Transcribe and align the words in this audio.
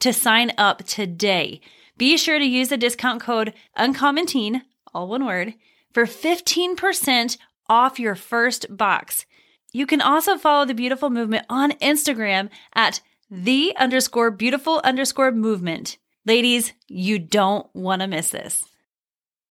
to 0.00 0.12
sign 0.12 0.52
up 0.58 0.84
today. 0.84 1.60
Be 1.96 2.16
sure 2.16 2.38
to 2.38 2.44
use 2.44 2.68
the 2.68 2.76
discount 2.76 3.20
code 3.20 3.54
UNCOMMON 3.76 4.62
all 4.94 5.08
one 5.08 5.24
word, 5.24 5.54
for 5.92 6.04
15% 6.04 7.38
off 7.68 7.98
your 7.98 8.14
first 8.14 8.66
box. 8.76 9.26
You 9.72 9.86
can 9.86 10.00
also 10.00 10.36
follow 10.36 10.64
the 10.64 10.74
Beautiful 10.74 11.10
Movement 11.10 11.46
on 11.48 11.72
Instagram 11.72 12.48
at 12.74 13.00
the 13.30 13.74
underscore 13.76 14.30
beautiful 14.30 14.80
underscore 14.84 15.32
movement. 15.32 15.98
Ladies, 16.24 16.72
you 16.86 17.18
don't 17.18 17.66
want 17.74 18.00
to 18.02 18.08
miss 18.08 18.30
this. 18.30 18.64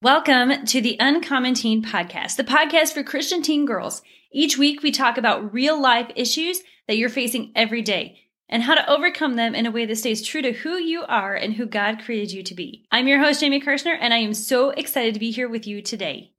Welcome 0.02 0.66
to 0.66 0.82
the 0.82 0.98
Uncommon 1.00 1.54
Teen 1.54 1.84
Podcast, 1.84 2.36
the 2.36 2.44
podcast 2.44 2.94
for 2.94 3.04
Christian 3.04 3.42
teen 3.42 3.66
girls. 3.66 4.02
Each 4.32 4.58
week 4.58 4.84
we 4.84 4.92
talk 4.92 5.18
about 5.18 5.54
real 5.54 5.80
life 5.80 6.12
issues 6.16 6.62
that 6.88 6.98
you're 6.98 7.10
facing 7.10 7.52
every 7.56 7.82
day 7.82 8.23
and 8.50 8.64
how 8.64 8.76
to 8.76 8.90
overcome 8.90 9.36
them 9.36 9.56
in 9.56 9.66
a 9.66 9.72
way 9.72 9.86
that 9.86 9.96
stays 9.96 10.22
true 10.22 10.42
to 10.42 10.52
who 10.52 10.78
you 10.78 11.04
are 11.04 11.34
and 11.34 11.54
who 11.54 11.66
God 11.66 12.00
created 12.04 12.32
you 12.32 12.44
to 12.44 12.54
be. 12.54 12.86
I'm 12.92 13.08
your 13.08 13.24
host, 13.24 13.40
Jamie 13.40 13.60
Kirschner, 13.60 13.98
and 14.00 14.14
I 14.14 14.18
am 14.18 14.34
so 14.34 14.70
excited 14.72 15.14
to 15.14 15.20
be 15.20 15.32
here 15.32 15.50
with 15.50 15.66
you 15.66 15.82
today. 15.82 16.34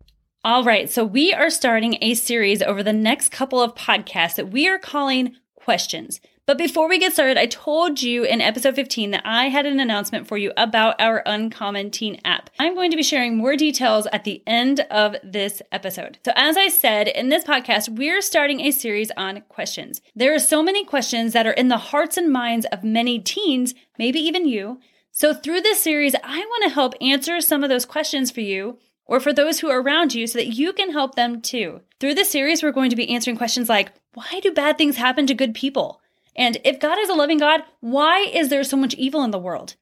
All 0.45 0.63
right, 0.63 0.91
so 0.91 1.05
we 1.05 1.33
are 1.33 1.49
starting 1.49 1.97
a 2.03 2.13
series 2.15 2.61
over 2.61 2.83
the 2.83 2.93
next 2.93 3.31
couple 3.31 3.63
of 3.63 3.75
podcasts 3.75 4.35
that 4.35 4.51
we 4.51 4.69
are 4.69 4.79
calling 4.79 5.37
Questions. 5.65 6.21
But 6.45 6.59
before 6.59 6.91
we 6.91 6.99
get 6.99 7.15
started, 7.15 7.39
I 7.39 7.47
told 7.47 8.03
you 8.03 8.23
in 8.23 8.43
episode 8.43 8.75
15 8.75 9.13
that 9.13 9.23
I 9.25 9.49
had 9.49 9.65
an 9.65 9.81
announcement 9.81 10.29
for 10.29 10.37
you 10.37 10.53
about 10.59 11.01
our 11.01 11.23
Uncommon 11.25 11.91
Teen 11.91 12.21
app. 12.23 12.51
I'm 12.59 12.75
going 12.75 12.91
to 12.91 12.99
be 12.99 13.03
sharing 13.03 13.39
more 13.39 13.57
details 13.57 14.07
at 14.13 14.25
the 14.25 14.43
end 14.47 14.81
of 14.91 15.17
this 15.25 15.63
episode. 15.73 16.19
So, 16.23 16.33
as 16.37 16.59
I 16.59 16.69
said 16.69 17.09
in 17.09 17.31
this 17.31 17.45
podcast, 17.45 17.89
we're 17.89 18.21
starting 18.21 18.61
a 18.61 18.73
series 18.73 19.11
on 19.17 19.41
questions. 19.49 20.03
There 20.15 20.35
are 20.35 20.39
so 20.39 20.63
many 20.63 20.85
questions 20.85 21.33
that 21.33 21.47
are 21.47 21.53
in 21.53 21.69
the 21.69 21.79
hearts 21.79 22.19
and 22.19 22.31
minds 22.31 22.67
of 22.67 22.85
many 22.85 23.19
teens, 23.19 23.75
maybe 23.99 24.21
even 24.21 24.47
you. 24.47 24.81
So, 25.13 25.33
through 25.33 25.63
this 25.63 25.83
series, 25.83 26.15
I 26.23 26.41
want 26.41 26.65
to 26.65 26.75
help 26.75 26.93
answer 27.01 27.41
some 27.41 27.65
of 27.65 27.71
those 27.71 27.87
questions 27.87 28.31
for 28.31 28.43
you 28.43 28.77
or 29.07 29.19
for 29.19 29.33
those 29.33 29.61
who 29.61 29.71
are 29.71 29.81
around 29.81 30.15
you 30.15 30.27
so 30.27 30.39
that 30.39 30.55
you 30.55 30.75
can 30.75 30.93
help 30.93 31.15
them 31.15 31.41
too. 31.41 31.81
Through 32.01 32.15
this 32.15 32.31
series, 32.31 32.63
we're 32.63 32.71
going 32.71 32.91
to 32.91 32.97
be 32.97 33.09
answering 33.09 33.39
questions 33.39 33.71
like 33.71 33.93
why 34.15 34.41
do 34.41 34.53
bad 34.53 34.79
things 34.79 34.97
happen 34.97 35.27
to 35.27 35.35
good 35.35 35.55
people? 35.55 36.01
And 36.37 36.59
if 36.65 36.81
God 36.81 36.99
is 36.99 37.09
a 37.09 37.15
loving 37.15 37.39
God, 37.39 37.63
why 37.81 38.21
is 38.21 38.49
there 38.49 38.65
so 38.65 38.77
much 38.77 38.95
evil 38.95 39.23
in 39.23 39.31
the 39.31 39.39
world? 39.39 39.77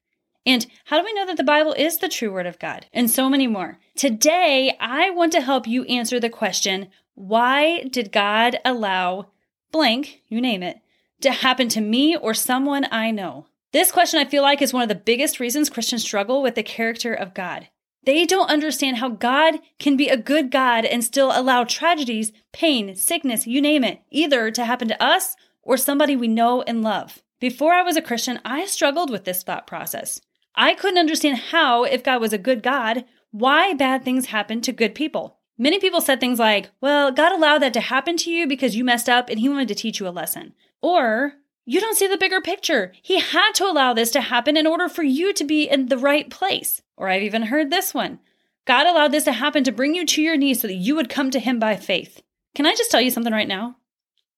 And 0.45 0.65
how 0.85 0.99
do 0.99 1.05
we 1.05 1.13
know 1.13 1.25
that 1.25 1.37
the 1.37 1.43
Bible 1.43 1.73
is 1.73 1.97
the 1.97 2.09
true 2.09 2.31
word 2.31 2.45
of 2.45 2.59
God? 2.59 2.85
And 2.91 3.09
so 3.09 3.29
many 3.29 3.47
more. 3.47 3.79
Today, 3.95 4.75
I 4.79 5.09
want 5.09 5.31
to 5.33 5.41
help 5.41 5.67
you 5.67 5.83
answer 5.85 6.19
the 6.19 6.29
question 6.29 6.89
why 7.15 7.83
did 7.83 8.11
God 8.11 8.57
allow 8.65 9.27
blank, 9.71 10.23
you 10.27 10.41
name 10.41 10.63
it, 10.63 10.79
to 11.21 11.31
happen 11.31 11.69
to 11.69 11.81
me 11.81 12.17
or 12.17 12.33
someone 12.33 12.87
I 12.91 13.11
know? 13.11 13.45
This 13.71 13.91
question 13.91 14.19
I 14.19 14.25
feel 14.25 14.43
like 14.43 14.61
is 14.61 14.73
one 14.73 14.83
of 14.83 14.89
the 14.89 14.95
biggest 14.95 15.39
reasons 15.39 15.69
Christians 15.69 16.03
struggle 16.03 16.41
with 16.41 16.55
the 16.55 16.63
character 16.63 17.13
of 17.13 17.33
God. 17.33 17.69
They 18.05 18.25
don't 18.25 18.49
understand 18.49 18.97
how 18.97 19.09
God 19.09 19.59
can 19.79 19.95
be 19.95 20.09
a 20.09 20.17
good 20.17 20.51
God 20.51 20.85
and 20.85 21.03
still 21.03 21.31
allow 21.33 21.63
tragedies, 21.63 22.31
pain, 22.51 22.95
sickness, 22.95 23.47
you 23.47 23.61
name 23.61 23.83
it, 23.83 24.01
either 24.11 24.51
to 24.51 24.65
happen 24.65 24.87
to 24.89 25.01
us 25.01 25.35
or 25.61 25.77
somebody 25.77 26.15
we 26.15 26.27
know 26.27 26.61
and 26.63 26.81
love. 26.81 27.23
Before 27.39 27.73
I 27.73 27.81
was 27.81 27.95
a 27.95 28.01
Christian, 28.01 28.39
I 28.43 28.65
struggled 28.65 29.09
with 29.09 29.23
this 29.23 29.43
thought 29.43 29.67
process. 29.67 30.21
I 30.55 30.75
couldn't 30.75 30.99
understand 30.99 31.37
how, 31.37 31.83
if 31.83 32.03
God 32.03 32.21
was 32.21 32.33
a 32.33 32.37
good 32.37 32.61
God, 32.61 33.05
why 33.31 33.73
bad 33.73 34.03
things 34.03 34.27
happen 34.27 34.61
to 34.61 34.71
good 34.71 34.93
people. 34.93 35.39
Many 35.57 35.79
people 35.79 36.01
said 36.01 36.19
things 36.19 36.39
like, 36.39 36.71
well, 36.81 37.11
God 37.11 37.31
allowed 37.31 37.59
that 37.59 37.73
to 37.73 37.79
happen 37.79 38.17
to 38.17 38.31
you 38.31 38.47
because 38.47 38.75
you 38.75 38.83
messed 38.83 39.09
up 39.09 39.29
and 39.29 39.39
he 39.39 39.49
wanted 39.49 39.67
to 39.69 39.75
teach 39.75 39.99
you 39.99 40.07
a 40.07 40.09
lesson. 40.09 40.53
Or, 40.81 41.33
you 41.65 41.79
don't 41.79 41.97
see 41.97 42.07
the 42.07 42.17
bigger 42.17 42.41
picture. 42.41 42.91
He 43.01 43.19
had 43.19 43.51
to 43.53 43.65
allow 43.65 43.93
this 43.93 44.11
to 44.11 44.21
happen 44.21 44.57
in 44.57 44.67
order 44.67 44.89
for 44.89 45.03
you 45.03 45.33
to 45.33 45.43
be 45.43 45.63
in 45.63 45.87
the 45.87 45.97
right 45.97 46.29
place. 46.29 46.81
Or 46.97 47.09
I've 47.09 47.23
even 47.23 47.43
heard 47.43 47.69
this 47.69 47.93
one 47.93 48.19
God 48.65 48.87
allowed 48.87 49.11
this 49.11 49.25
to 49.25 49.33
happen 49.33 49.63
to 49.65 49.71
bring 49.71 49.95
you 49.95 50.05
to 50.05 50.21
your 50.21 50.37
knees 50.37 50.61
so 50.61 50.67
that 50.67 50.73
you 50.73 50.95
would 50.95 51.09
come 51.09 51.31
to 51.31 51.39
him 51.39 51.59
by 51.59 51.75
faith. 51.75 52.21
Can 52.55 52.65
I 52.65 52.75
just 52.75 52.91
tell 52.91 53.01
you 53.01 53.11
something 53.11 53.33
right 53.33 53.47
now? 53.47 53.77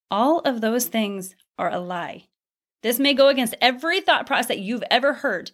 All 0.10 0.40
of 0.40 0.62
those 0.62 0.88
things 0.88 1.36
are 1.58 1.72
a 1.72 1.80
lie. 1.80 2.28
This 2.82 3.00
may 3.00 3.14
go 3.14 3.28
against 3.28 3.56
every 3.62 4.02
thought 4.02 4.28
process 4.28 4.48
that 4.48 4.60
you've 4.60 4.84
ever 4.92 5.14
heard, 5.14 5.52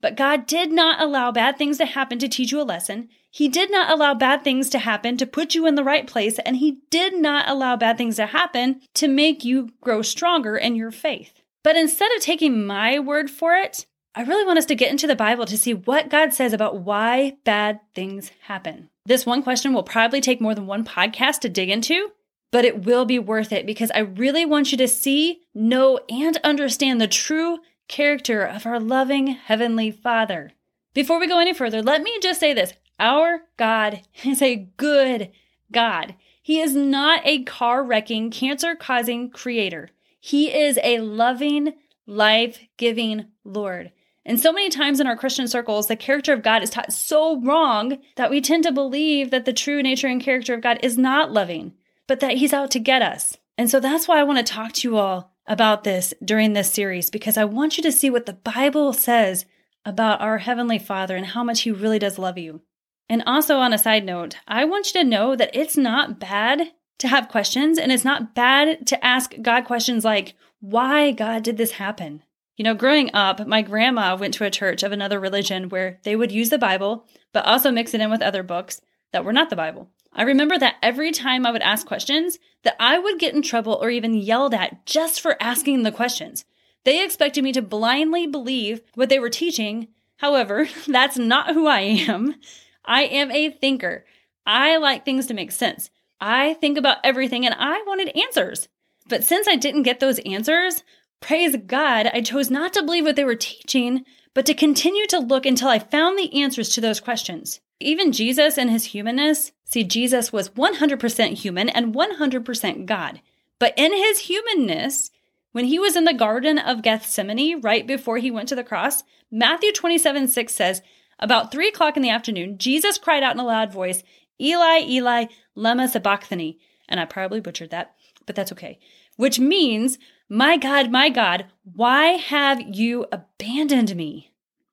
but 0.00 0.16
God 0.16 0.46
did 0.46 0.70
not 0.70 1.00
allow 1.00 1.32
bad 1.32 1.58
things 1.58 1.78
to 1.78 1.86
happen 1.86 2.18
to 2.20 2.28
teach 2.28 2.52
you 2.52 2.60
a 2.60 2.62
lesson. 2.62 3.08
He 3.34 3.48
did 3.48 3.68
not 3.68 3.90
allow 3.90 4.14
bad 4.14 4.44
things 4.44 4.70
to 4.70 4.78
happen 4.78 5.16
to 5.16 5.26
put 5.26 5.56
you 5.56 5.66
in 5.66 5.74
the 5.74 5.82
right 5.82 6.06
place, 6.06 6.38
and 6.38 6.58
He 6.58 6.82
did 6.88 7.16
not 7.16 7.48
allow 7.48 7.74
bad 7.74 7.98
things 7.98 8.14
to 8.14 8.26
happen 8.26 8.80
to 8.94 9.08
make 9.08 9.44
you 9.44 9.70
grow 9.80 10.02
stronger 10.02 10.56
in 10.56 10.76
your 10.76 10.92
faith. 10.92 11.42
But 11.64 11.74
instead 11.74 12.12
of 12.14 12.22
taking 12.22 12.64
my 12.64 13.00
word 13.00 13.28
for 13.28 13.56
it, 13.56 13.86
I 14.14 14.22
really 14.22 14.46
want 14.46 14.58
us 14.58 14.66
to 14.66 14.76
get 14.76 14.92
into 14.92 15.08
the 15.08 15.16
Bible 15.16 15.46
to 15.46 15.58
see 15.58 15.74
what 15.74 16.10
God 16.10 16.32
says 16.32 16.52
about 16.52 16.82
why 16.82 17.32
bad 17.42 17.80
things 17.92 18.30
happen. 18.42 18.88
This 19.04 19.26
one 19.26 19.42
question 19.42 19.74
will 19.74 19.82
probably 19.82 20.20
take 20.20 20.40
more 20.40 20.54
than 20.54 20.68
one 20.68 20.84
podcast 20.84 21.40
to 21.40 21.48
dig 21.48 21.70
into, 21.70 22.12
but 22.52 22.64
it 22.64 22.84
will 22.84 23.04
be 23.04 23.18
worth 23.18 23.50
it 23.50 23.66
because 23.66 23.90
I 23.96 23.98
really 23.98 24.46
want 24.46 24.70
you 24.70 24.78
to 24.78 24.86
see, 24.86 25.40
know, 25.52 25.98
and 26.08 26.36
understand 26.44 27.00
the 27.00 27.08
true 27.08 27.58
character 27.88 28.44
of 28.44 28.64
our 28.64 28.78
loving 28.78 29.26
Heavenly 29.26 29.90
Father. 29.90 30.52
Before 30.94 31.18
we 31.18 31.26
go 31.26 31.40
any 31.40 31.52
further, 31.52 31.82
let 31.82 32.00
me 32.00 32.16
just 32.22 32.38
say 32.38 32.54
this 32.54 32.74
our 32.98 33.42
God 33.56 34.02
is 34.24 34.42
a 34.42 34.68
good 34.76 35.30
God. 35.72 36.14
He 36.42 36.60
is 36.60 36.74
not 36.74 37.22
a 37.24 37.42
car 37.44 37.82
wrecking, 37.82 38.30
cancer 38.30 38.74
causing 38.74 39.30
creator. 39.30 39.90
He 40.20 40.54
is 40.54 40.78
a 40.82 41.00
loving, 41.00 41.74
life 42.06 42.60
giving 42.76 43.26
Lord. 43.44 43.92
And 44.26 44.40
so 44.40 44.52
many 44.52 44.70
times 44.70 45.00
in 45.00 45.06
our 45.06 45.16
Christian 45.16 45.48
circles, 45.48 45.86
the 45.86 45.96
character 45.96 46.32
of 46.32 46.42
God 46.42 46.62
is 46.62 46.70
taught 46.70 46.92
so 46.92 47.40
wrong 47.40 47.98
that 48.16 48.30
we 48.30 48.40
tend 48.40 48.64
to 48.64 48.72
believe 48.72 49.30
that 49.30 49.44
the 49.44 49.52
true 49.52 49.82
nature 49.82 50.06
and 50.06 50.22
character 50.22 50.54
of 50.54 50.62
God 50.62 50.78
is 50.82 50.96
not 50.96 51.32
loving 51.32 51.74
but 52.06 52.20
that 52.20 52.36
He's 52.36 52.52
out 52.52 52.70
to 52.72 52.78
get 52.78 53.02
us. 53.02 53.36
And 53.56 53.70
so 53.70 53.80
that's 53.80 54.08
why 54.08 54.18
I 54.18 54.24
want 54.24 54.44
to 54.44 54.52
talk 54.52 54.72
to 54.74 54.88
you 54.88 54.96
all 54.96 55.32
about 55.46 55.84
this 55.84 56.14
during 56.24 56.52
this 56.52 56.72
series, 56.72 57.10
because 57.10 57.36
I 57.36 57.44
want 57.44 57.76
you 57.76 57.82
to 57.84 57.92
see 57.92 58.10
what 58.10 58.26
the 58.26 58.32
Bible 58.32 58.92
says 58.92 59.46
about 59.84 60.20
our 60.20 60.38
Heavenly 60.38 60.78
Father 60.78 61.16
and 61.16 61.26
how 61.26 61.44
much 61.44 61.62
He 61.62 61.70
really 61.70 61.98
does 61.98 62.18
love 62.18 62.38
you. 62.38 62.62
And 63.08 63.22
also, 63.26 63.58
on 63.58 63.72
a 63.72 63.78
side 63.78 64.04
note, 64.04 64.36
I 64.48 64.64
want 64.64 64.92
you 64.94 65.00
to 65.00 65.08
know 65.08 65.36
that 65.36 65.54
it's 65.54 65.76
not 65.76 66.18
bad 66.18 66.72
to 66.98 67.08
have 67.08 67.28
questions, 67.28 67.78
and 67.78 67.92
it's 67.92 68.04
not 68.04 68.34
bad 68.34 68.86
to 68.86 69.04
ask 69.04 69.34
God 69.42 69.64
questions 69.64 70.04
like, 70.04 70.34
why 70.60 71.10
God 71.10 71.42
did 71.42 71.56
this 71.56 71.72
happen? 71.72 72.22
You 72.56 72.64
know, 72.64 72.74
growing 72.74 73.10
up, 73.12 73.46
my 73.46 73.62
grandma 73.62 74.16
went 74.16 74.34
to 74.34 74.44
a 74.44 74.50
church 74.50 74.82
of 74.82 74.92
another 74.92 75.18
religion 75.18 75.68
where 75.68 75.98
they 76.04 76.14
would 76.16 76.32
use 76.32 76.50
the 76.50 76.58
Bible, 76.58 77.04
but 77.32 77.44
also 77.44 77.70
mix 77.70 77.94
it 77.94 78.00
in 78.00 78.10
with 78.10 78.22
other 78.22 78.42
books 78.42 78.80
that 79.12 79.24
were 79.24 79.32
not 79.32 79.50
the 79.50 79.56
Bible. 79.56 79.90
I 80.12 80.22
remember 80.22 80.56
that 80.58 80.76
every 80.80 81.10
time 81.10 81.44
I 81.44 81.50
would 81.50 81.62
ask 81.62 81.86
questions, 81.86 82.38
that 82.62 82.76
I 82.78 82.98
would 82.98 83.18
get 83.18 83.34
in 83.34 83.42
trouble 83.42 83.78
or 83.80 83.90
even 83.90 84.14
yelled 84.14 84.54
at 84.54 84.86
just 84.86 85.20
for 85.20 85.36
asking 85.40 85.82
the 85.82 85.92
questions. 85.92 86.44
They 86.84 87.04
expected 87.04 87.42
me 87.42 87.52
to 87.52 87.62
blindly 87.62 88.26
believe 88.26 88.80
what 88.94 89.08
they 89.08 89.18
were 89.18 89.30
teaching. 89.30 89.88
However, 90.18 90.68
that's 90.86 91.18
not 91.18 91.54
who 91.54 91.66
I 91.66 91.80
am. 91.80 92.36
I 92.84 93.04
am 93.04 93.30
a 93.30 93.50
thinker. 93.50 94.04
I 94.46 94.76
like 94.76 95.04
things 95.04 95.26
to 95.26 95.34
make 95.34 95.52
sense. 95.52 95.90
I 96.20 96.54
think 96.54 96.78
about 96.78 96.98
everything 97.04 97.44
and 97.44 97.54
I 97.58 97.82
wanted 97.86 98.16
answers. 98.16 98.68
But 99.08 99.24
since 99.24 99.46
I 99.48 99.56
didn't 99.56 99.82
get 99.82 100.00
those 100.00 100.18
answers, 100.20 100.82
praise 101.20 101.56
God, 101.66 102.10
I 102.12 102.20
chose 102.20 102.50
not 102.50 102.72
to 102.74 102.82
believe 102.82 103.04
what 103.04 103.16
they 103.16 103.24
were 103.24 103.34
teaching, 103.34 104.04
but 104.32 104.46
to 104.46 104.54
continue 104.54 105.06
to 105.08 105.18
look 105.18 105.46
until 105.46 105.68
I 105.68 105.78
found 105.78 106.18
the 106.18 106.42
answers 106.42 106.70
to 106.70 106.80
those 106.80 107.00
questions. 107.00 107.60
Even 107.80 108.12
Jesus 108.12 108.56
and 108.56 108.70
his 108.70 108.86
humanness, 108.86 109.52
see, 109.64 109.84
Jesus 109.84 110.32
was 110.32 110.50
100% 110.50 111.34
human 111.34 111.68
and 111.68 111.94
100% 111.94 112.86
God. 112.86 113.20
But 113.58 113.74
in 113.76 113.92
his 113.92 114.20
humanness, 114.20 115.10
when 115.52 115.66
he 115.66 115.78
was 115.78 115.96
in 115.96 116.04
the 116.04 116.14
Garden 116.14 116.58
of 116.58 116.82
Gethsemane 116.82 117.60
right 117.60 117.86
before 117.86 118.18
he 118.18 118.30
went 118.30 118.48
to 118.48 118.56
the 118.56 118.64
cross, 118.64 119.04
Matthew 119.30 119.72
27 119.72 120.28
6 120.28 120.54
says, 120.54 120.82
About 121.18 121.50
three 121.50 121.68
o'clock 121.68 121.96
in 121.96 122.02
the 122.02 122.10
afternoon, 122.10 122.58
Jesus 122.58 122.98
cried 122.98 123.22
out 123.22 123.34
in 123.34 123.40
a 123.40 123.44
loud 123.44 123.72
voice, 123.72 124.02
Eli, 124.40 124.80
Eli, 124.80 125.26
lema 125.56 125.88
sabachthani. 125.88 126.58
And 126.88 127.00
I 127.00 127.04
probably 127.04 127.40
butchered 127.40 127.70
that, 127.70 127.94
but 128.26 128.36
that's 128.36 128.52
okay. 128.52 128.78
Which 129.16 129.38
means, 129.38 129.98
My 130.28 130.56
God, 130.56 130.90
my 130.90 131.08
God, 131.08 131.46
why 131.62 132.12
have 132.12 132.60
you 132.60 133.06
abandoned 133.12 133.94
me? 133.96 134.32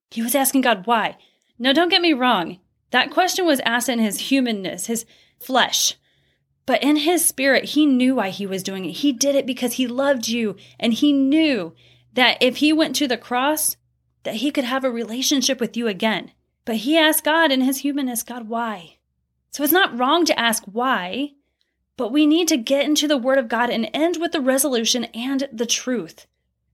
He 0.10 0.22
was 0.22 0.36
asking 0.36 0.62
God 0.62 0.86
why. 0.86 1.18
Now, 1.58 1.74
don't 1.74 1.90
get 1.90 2.02
me 2.02 2.14
wrong. 2.14 2.60
That 2.92 3.12
question 3.12 3.46
was 3.46 3.62
asked 3.62 3.88
in 3.88 4.00
his 4.00 4.20
humanness, 4.20 4.88
his 4.88 5.06
flesh. 5.40 5.96
But 6.66 6.84
in 6.84 6.98
his 6.98 7.26
spirit, 7.26 7.66
he 7.66 7.86
knew 7.86 8.16
why 8.16 8.30
he 8.30 8.46
was 8.46 8.64
doing 8.64 8.86
it. 8.86 8.92
He 8.92 9.12
did 9.12 9.36
it 9.36 9.46
because 9.46 9.74
he 9.74 9.88
loved 9.88 10.28
you. 10.28 10.56
And 10.80 10.94
he 10.94 11.14
knew 11.14 11.74
that 12.14 12.38
if 12.42 12.58
he 12.58 12.74
went 12.74 12.96
to 12.98 13.08
the 13.08 13.18
cross, 13.18 13.78
that 14.24 14.36
he 14.36 14.52
could 14.52 14.64
have 14.64 14.84
a 14.84 14.92
relationship 14.92 15.60
with 15.60 15.76
you 15.76 15.88
again. 15.88 16.32
But 16.66 16.78
he 16.78 16.98
asked 16.98 17.24
God 17.24 17.52
in 17.52 17.62
his 17.62 17.80
humanness, 17.80 18.24
God, 18.24 18.48
why? 18.48 18.98
So 19.52 19.64
it's 19.64 19.74
not 19.74 19.98
wrong 19.98 20.26
to 20.26 20.40
ask 20.40 20.64
why, 20.66 21.32
but 21.98 22.12
we 22.12 22.26
need 22.26 22.48
to 22.48 22.58
get 22.58 22.86
into 22.86 23.08
the 23.08 23.18
Word 23.18 23.38
of 23.38 23.50
God 23.50 23.70
and 23.70 23.90
end 23.94 24.18
with 24.20 24.32
the 24.32 24.42
resolution 24.42 25.06
and 25.06 25.48
the 25.52 25.66
truth, 25.66 26.26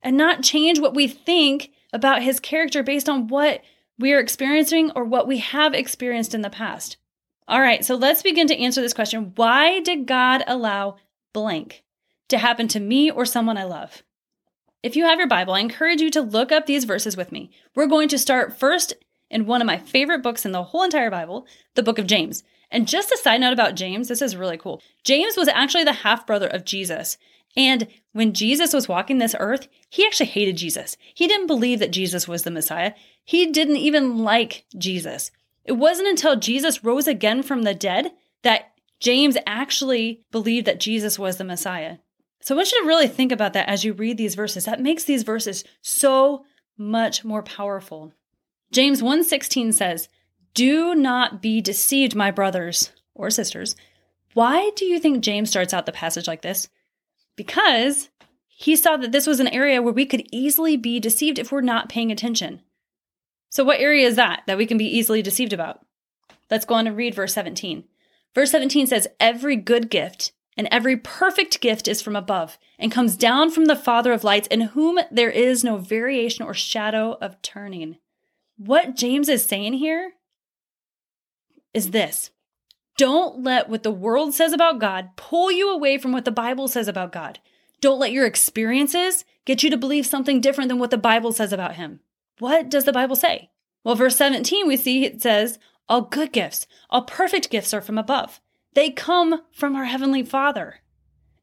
and 0.01 0.15
not 0.15 0.43
change 0.43 0.79
what 0.79 0.93
we 0.93 1.07
think 1.07 1.71
about 1.91 2.21
His 2.21 2.39
character 2.39 2.83
based 2.83 3.09
on 3.09 3.27
what 3.27 3.61
we 3.97 4.13
are 4.13 4.19
experiencing 4.19 4.91
or 4.91 5.03
what 5.03 5.27
we 5.27 5.39
have 5.39 5.73
experienced 5.73 6.35
in 6.35 6.41
the 6.41 6.49
past. 6.49 6.97
All 7.47 7.61
right, 7.61 7.83
so 7.83 7.95
let's 7.95 8.21
begin 8.21 8.47
to 8.47 8.57
answer 8.57 8.81
this 8.81 8.93
question 8.93 9.33
Why 9.35 9.79
did 9.79 10.05
God 10.05 10.43
allow 10.47 10.97
blank 11.33 11.83
to 12.27 12.37
happen 12.37 12.67
to 12.69 12.79
me 12.79 13.09
or 13.09 13.25
someone 13.25 13.57
I 13.57 13.63
love? 13.63 14.03
If 14.83 14.95
you 14.95 15.05
have 15.05 15.17
your 15.17 15.27
Bible, 15.27 15.53
I 15.53 15.59
encourage 15.59 16.01
you 16.01 16.11
to 16.11 16.21
look 16.21 16.51
up 16.51 16.65
these 16.65 16.85
verses 16.85 17.17
with 17.17 17.31
me. 17.31 17.51
We're 17.75 17.87
going 17.87 18.09
to 18.09 18.17
start 18.17 18.57
first 18.57 18.93
in 19.29 19.45
one 19.45 19.61
of 19.61 19.65
my 19.65 19.77
favorite 19.77 20.21
books 20.21 20.45
in 20.45 20.51
the 20.51 20.63
whole 20.63 20.83
entire 20.83 21.09
Bible, 21.09 21.47
the 21.75 21.83
book 21.83 21.97
of 21.97 22.07
James. 22.07 22.43
And 22.69 22.87
just 22.87 23.11
a 23.11 23.17
side 23.17 23.41
note 23.41 23.53
about 23.53 23.75
James, 23.75 24.07
this 24.07 24.21
is 24.21 24.35
really 24.35 24.57
cool. 24.57 24.81
James 25.03 25.35
was 25.35 25.47
actually 25.47 25.83
the 25.83 25.93
half 25.93 26.27
brother 26.27 26.47
of 26.47 26.65
Jesus. 26.65 27.17
And 27.55 27.87
when 28.13 28.33
Jesus 28.33 28.71
was 28.71 28.87
walking 28.87 29.17
this 29.17 29.35
earth, 29.39 29.67
he 29.89 30.05
actually 30.05 30.27
hated 30.27 30.57
Jesus. 30.57 30.95
He 31.15 31.27
didn't 31.27 31.47
believe 31.47 31.79
that 31.79 31.91
Jesus 31.91 32.27
was 32.27 32.43
the 32.43 32.51
Messiah. 32.51 32.93
He 33.23 33.51
didn't 33.51 33.77
even 33.77 34.19
like 34.19 34.65
Jesus. 34.77 35.31
It 35.65 35.73
wasn't 35.73 36.07
until 36.07 36.35
Jesus 36.35 36.83
rose 36.83 37.07
again 37.07 37.41
from 37.41 37.63
the 37.63 37.73
dead 37.73 38.11
that 38.43 38.73
James 38.99 39.37
actually 39.45 40.21
believed 40.31 40.67
that 40.67 40.79
Jesus 40.79 41.17
was 41.17 41.37
the 41.37 41.43
Messiah. 41.43 41.97
So 42.47 42.55
I 42.55 42.59
want 42.59 42.71
you 42.71 42.81
to 42.81 42.87
really 42.87 43.09
think 43.09 43.33
about 43.33 43.51
that 43.51 43.67
as 43.67 43.83
you 43.83 43.91
read 43.91 44.17
these 44.17 44.33
verses. 44.33 44.63
That 44.63 44.79
makes 44.79 45.03
these 45.03 45.23
verses 45.23 45.65
so 45.81 46.45
much 46.77 47.25
more 47.25 47.43
powerful. 47.43 48.13
James 48.71 49.01
1:16 49.01 49.73
says, 49.73 50.07
do 50.53 50.95
not 50.95 51.41
be 51.41 51.59
deceived, 51.59 52.15
my 52.15 52.31
brothers 52.31 52.93
or 53.13 53.29
sisters. 53.29 53.75
Why 54.33 54.71
do 54.77 54.85
you 54.85 54.97
think 54.97 55.19
James 55.19 55.49
starts 55.49 55.73
out 55.73 55.85
the 55.85 55.91
passage 55.91 56.25
like 56.25 56.41
this? 56.41 56.69
Because 57.35 58.07
he 58.47 58.77
saw 58.77 58.95
that 58.95 59.11
this 59.11 59.27
was 59.27 59.41
an 59.41 59.49
area 59.49 59.81
where 59.81 59.91
we 59.91 60.05
could 60.05 60.25
easily 60.31 60.77
be 60.77 61.01
deceived 61.01 61.39
if 61.39 61.51
we're 61.51 61.59
not 61.59 61.89
paying 61.89 62.13
attention. 62.13 62.61
So, 63.49 63.65
what 63.65 63.81
area 63.81 64.07
is 64.07 64.15
that 64.15 64.43
that 64.47 64.57
we 64.57 64.65
can 64.65 64.77
be 64.77 64.85
easily 64.97 65.21
deceived 65.21 65.51
about? 65.51 65.85
Let's 66.49 66.63
go 66.63 66.75
on 66.75 66.87
and 66.87 66.95
read 66.95 67.13
verse 67.13 67.33
17. 67.33 67.83
Verse 68.33 68.51
17 68.51 68.87
says, 68.87 69.09
Every 69.19 69.57
good 69.57 69.89
gift 69.89 70.31
and 70.57 70.67
every 70.71 70.97
perfect 70.97 71.61
gift 71.61 71.87
is 71.87 72.01
from 72.01 72.15
above 72.15 72.57
and 72.79 72.91
comes 72.91 73.15
down 73.15 73.51
from 73.51 73.65
the 73.65 73.75
Father 73.75 74.11
of 74.11 74.23
lights, 74.23 74.47
in 74.47 74.61
whom 74.61 74.99
there 75.11 75.29
is 75.29 75.63
no 75.63 75.77
variation 75.77 76.43
or 76.43 76.53
shadow 76.53 77.17
of 77.21 77.41
turning. 77.41 77.97
What 78.57 78.95
James 78.95 79.29
is 79.29 79.45
saying 79.45 79.73
here 79.73 80.13
is 81.73 81.91
this 81.91 82.31
don't 82.97 83.43
let 83.43 83.69
what 83.69 83.83
the 83.83 83.91
world 83.91 84.33
says 84.33 84.51
about 84.51 84.79
God 84.79 85.11
pull 85.15 85.51
you 85.51 85.69
away 85.69 85.99
from 85.99 86.11
what 86.11 86.25
the 86.25 86.31
Bible 86.31 86.67
says 86.67 86.87
about 86.87 87.11
God. 87.11 87.39
Don't 87.79 87.99
let 87.99 88.11
your 88.11 88.25
experiences 88.25 89.23
get 89.45 89.61
you 89.61 89.69
to 89.69 89.77
believe 89.77 90.07
something 90.07 90.41
different 90.41 90.69
than 90.69 90.79
what 90.79 90.89
the 90.89 90.97
Bible 90.97 91.31
says 91.31 91.53
about 91.53 91.75
Him. 91.75 91.99
What 92.39 92.69
does 92.69 92.85
the 92.85 92.93
Bible 92.93 93.15
say? 93.15 93.51
Well, 93.83 93.95
verse 93.95 94.17
17, 94.17 94.67
we 94.67 94.75
see 94.75 95.05
it 95.05 95.21
says, 95.21 95.59
All 95.87 96.01
good 96.01 96.33
gifts, 96.33 96.65
all 96.89 97.03
perfect 97.03 97.51
gifts 97.51 97.73
are 97.73 97.81
from 97.81 97.99
above. 97.99 98.41
They 98.73 98.89
come 98.89 99.41
from 99.51 99.75
our 99.75 99.85
Heavenly 99.85 100.23
Father. 100.23 100.81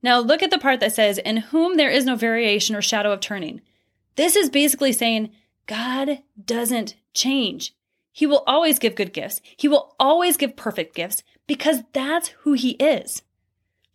Now, 0.03 0.19
look 0.21 0.43
at 0.43 0.50
the 0.50 0.59
part 0.59 0.81
that 0.81 0.93
says, 0.93 1.19
In 1.19 1.38
whom 1.38 1.76
there 1.76 1.91
is 1.91 2.05
no 2.05 2.15
variation 2.15 2.76
or 2.76 2.82
shadow 2.82 3.12
of 3.12 3.21
turning. 3.21 3.62
This 4.17 4.37
is 4.37 4.50
basically 4.50 4.93
saying 4.93 5.31
God 5.67 6.21
doesn't 6.43 6.94
change. 7.15 7.75
He 8.12 8.26
will 8.26 8.44
always 8.47 8.79
give 8.79 8.94
good 8.94 9.12
gifts. 9.12 9.41
He 9.56 9.67
will 9.67 9.97
always 9.99 10.37
give 10.37 10.56
perfect 10.56 10.94
gifts 10.94 11.23
because 11.47 11.82
that's 11.93 12.29
who 12.43 12.53
he 12.53 12.73
is. 12.73 13.23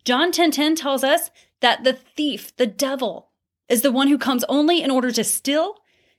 John 0.04 0.30
10:10 0.30 0.32
10, 0.32 0.50
10 0.52 0.74
tells 0.76 1.04
us 1.04 1.30
that 1.60 1.84
the 1.84 1.92
thief, 1.92 2.54
the 2.56 2.66
devil, 2.66 3.30
is 3.68 3.82
the 3.82 3.92
one 3.92 4.08
who 4.08 4.18
comes 4.18 4.44
only 4.48 4.82
in 4.82 4.90
order 4.90 5.10
to 5.12 5.24
steal, 5.24 5.76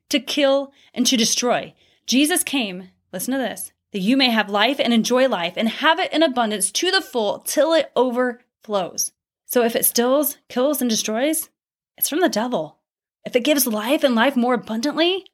to 0.10 0.20
kill, 0.20 0.72
and 0.94 1.06
to 1.06 1.18
destroy. 1.18 1.74
Jesus 2.06 2.44
came, 2.44 2.90
listen 3.12 3.34
to 3.34 3.38
this, 3.38 3.72
that 3.92 4.00
you 4.00 4.16
may 4.18 4.30
have 4.30 4.50
life 4.50 4.80
and 4.80 4.94
enjoy 4.94 5.28
life 5.28 5.54
and 5.58 5.68
have 5.68 6.00
it 6.00 6.14
in 6.14 6.24
abundance 6.24 6.72
to 6.72 6.92
the 6.92 7.02
full 7.02 7.40
till 7.40 7.74
it 7.74 7.92
overflows. 7.96 9.12
So 9.46 9.64
if 9.64 9.76
it 9.76 9.86
stills, 9.86 10.38
kills, 10.48 10.82
and 10.82 10.90
destroys, 10.90 11.50
it's 11.98 12.10
from 12.10 12.22
the 12.22 12.30
devil. 12.30 12.78
If 13.26 13.36
it 13.36 13.44
gives 13.44 13.68
life 13.68 14.04
and 14.04 14.16
life 14.16 14.36
more 14.36 14.54
abundantly, 14.54 15.26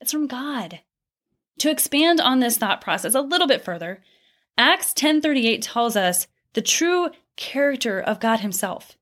it's 0.00 0.12
from 0.12 0.26
God. 0.26 0.80
To 1.60 1.70
expand 1.70 2.20
on 2.20 2.40
this 2.40 2.58
thought 2.58 2.82
process 2.82 3.14
a 3.14 3.20
little 3.20 3.46
bit 3.46 3.64
further, 3.64 4.02
Acts 4.58 4.92
10:38 4.92 5.60
tells 5.62 5.96
us 5.96 6.26
the 6.52 6.62
true 6.62 7.10
character 7.36 8.00
of 8.00 8.20
God 8.20 8.40
himself. 8.40 8.96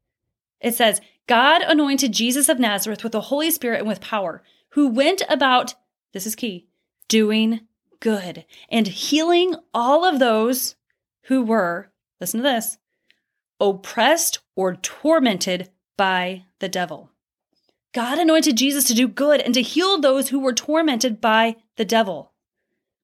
It 0.61 0.75
says, 0.75 1.01
God 1.27 1.63
anointed 1.63 2.13
Jesus 2.13 2.49
of 2.49 2.59
Nazareth 2.59 3.03
with 3.03 3.13
the 3.13 3.23
Holy 3.23 3.51
Spirit 3.51 3.81
and 3.81 3.89
with 3.89 4.01
power, 4.01 4.43
who 4.71 4.89
went 4.89 5.23
about, 5.29 5.75
this 6.13 6.27
is 6.27 6.35
key, 6.35 6.67
doing 7.09 7.61
good 8.05 8.45
and 8.69 8.87
healing 8.87 9.57
all 9.73 10.05
of 10.05 10.19
those 10.19 10.77
who 11.25 11.43
were, 11.43 11.91
listen 12.21 12.39
to 12.39 12.45
this, 12.45 12.77
oppressed 13.59 14.41
or 14.55 14.77
tormented 14.77 15.71
by 15.97 16.45
the 16.61 16.69
devil. 16.69 17.11
God 17.95 18.19
anointed 18.19 18.59
Jesus 18.59 18.85
to 18.85 18.95
do 18.95 19.09
good 19.09 19.41
and 19.41 19.55
to 19.55 19.63
heal 19.63 19.99
those 19.99 20.29
who 20.29 20.39
were 20.39 20.53
tormented 20.53 21.21
by 21.21 21.57
the 21.77 21.85
devil. 21.85 22.33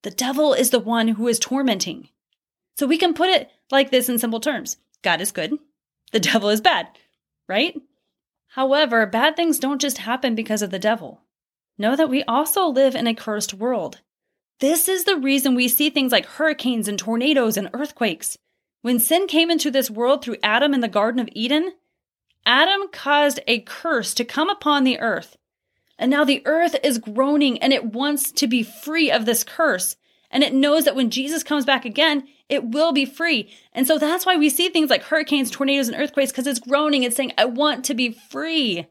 The 0.02 0.11
devil 0.11 0.52
is 0.52 0.69
the 0.69 0.79
one 0.79 1.08
who 1.08 1.26
is 1.29 1.38
tormenting. 1.38 2.11
So 2.76 2.87
we 2.87 2.99
can 2.99 3.14
put 3.14 3.31
it 3.31 3.50
like 3.70 3.91
this 3.91 4.08
in 4.08 4.19
simple 4.19 4.41
terms 4.41 4.76
God 5.02 5.23
is 5.23 5.32
good, 5.32 5.58
the 6.12 6.20
devil 6.31 6.50
is 6.50 6.61
bad, 6.61 6.88
right? 7.49 7.81
However, 8.49 9.06
bad 9.06 9.35
things 9.35 9.58
don't 9.58 9.81
just 9.81 9.99
happen 9.99 10.35
because 10.35 10.61
of 10.61 10.70
the 10.70 10.79
devil. 10.79 11.23
Know 11.79 11.97
that 11.97 12.11
we 12.11 12.23
also 12.25 12.67
live 12.67 12.94
in 12.94 13.06
a 13.06 13.14
cursed 13.14 13.54
world. 13.54 14.02
This 14.61 14.88
is 14.88 15.05
the 15.05 15.17
reason 15.17 15.55
we 15.55 15.69
see 15.69 15.88
things 15.88 16.12
like 16.12 16.26
hurricanes 16.26 16.87
and 16.87 16.99
tornadoes 16.99 17.57
and 17.57 17.71
earthquakes. 17.73 18.37
When 18.83 18.99
sin 18.99 19.26
came 19.26 19.50
into 19.50 19.71
this 19.71 19.90
world 19.90 20.23
through 20.23 20.37
Adam 20.43 20.75
in 20.75 20.81
the 20.81 20.88
Garden 20.88 21.19
of 21.19 21.31
Eden, 21.33 21.73
Adam 22.45 22.83
caused 22.93 23.40
a 23.47 23.61
curse 23.61 24.12
to 24.14 24.25
come 24.25 24.50
upon 24.50 24.85
the 24.85 25.00
earth. 25.00 25.38
And 25.99 26.11
now 26.11 26.25
the 26.25 26.43
earth 26.47 26.76
is 26.83 26.99
groaning 26.99 27.59
and 27.59 27.73
it 27.73 27.93
wants 27.93 28.31
to 28.33 28.47
be 28.47 28.62
free 28.62 29.11
of 29.11 29.25
this 29.25 29.45
curse. 29.45 29.97
And 30.31 30.43
it 30.43 30.55
knows 30.55 30.85
that 30.85 30.97
when 30.97 31.11
Jesus 31.11 31.43
comes 31.43 31.64
back 31.64 31.87
again, 31.87 32.29
it 32.50 32.64
will 32.64 32.93
be 32.93 33.07
free. 33.07 33.50
And 33.73 33.87
so 33.87 33.97
that's 33.97 34.26
why 34.26 34.37
we 34.37 34.50
see 34.50 34.69
things 34.69 34.90
like 34.90 35.05
hurricanes, 35.05 35.50
tornadoes, 35.50 35.88
and 35.88 35.99
earthquakes 35.99 36.33
because 36.33 36.47
it's 36.47 36.61
groaning. 36.61 37.02
It's 37.02 37.17
saying, 37.17 37.33
I 37.38 37.47
want 37.47 37.85
to 37.87 37.95
be 37.95 38.11
free. 38.11 38.87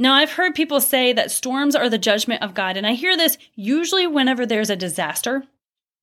Now, 0.00 0.14
I've 0.14 0.32
heard 0.32 0.54
people 0.54 0.80
say 0.80 1.12
that 1.12 1.32
storms 1.32 1.74
are 1.74 1.90
the 1.90 1.98
judgment 1.98 2.40
of 2.40 2.54
God. 2.54 2.76
And 2.76 2.86
I 2.86 2.92
hear 2.92 3.16
this 3.16 3.36
usually 3.56 4.06
whenever 4.06 4.46
there's 4.46 4.70
a 4.70 4.76
disaster. 4.76 5.42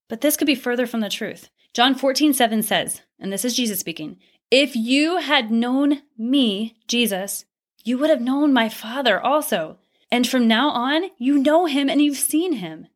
But 0.09 0.19
this 0.19 0.35
could 0.35 0.47
be 0.47 0.53
further 0.53 0.85
from 0.85 0.99
the 0.99 1.09
truth. 1.09 1.49
John 1.73 1.95
14, 1.95 2.33
7 2.33 2.61
says, 2.61 3.01
and 3.19 3.31
this 3.31 3.45
is 3.45 3.55
Jesus 3.55 3.79
speaking, 3.79 4.17
if 4.51 4.75
you 4.75 5.17
had 5.19 5.49
known 5.49 6.01
me, 6.17 6.75
Jesus, 6.89 7.45
you 7.85 7.97
would 7.97 8.09
have 8.09 8.19
known 8.19 8.51
my 8.51 8.67
Father 8.67 9.19
also. 9.19 9.77
And 10.11 10.27
from 10.27 10.45
now 10.45 10.69
on, 10.69 11.05
you 11.17 11.37
know 11.37 11.65
him 11.65 11.89
and 11.89 12.01
you've 12.01 12.17
seen 12.17 12.53
him. 12.53 12.87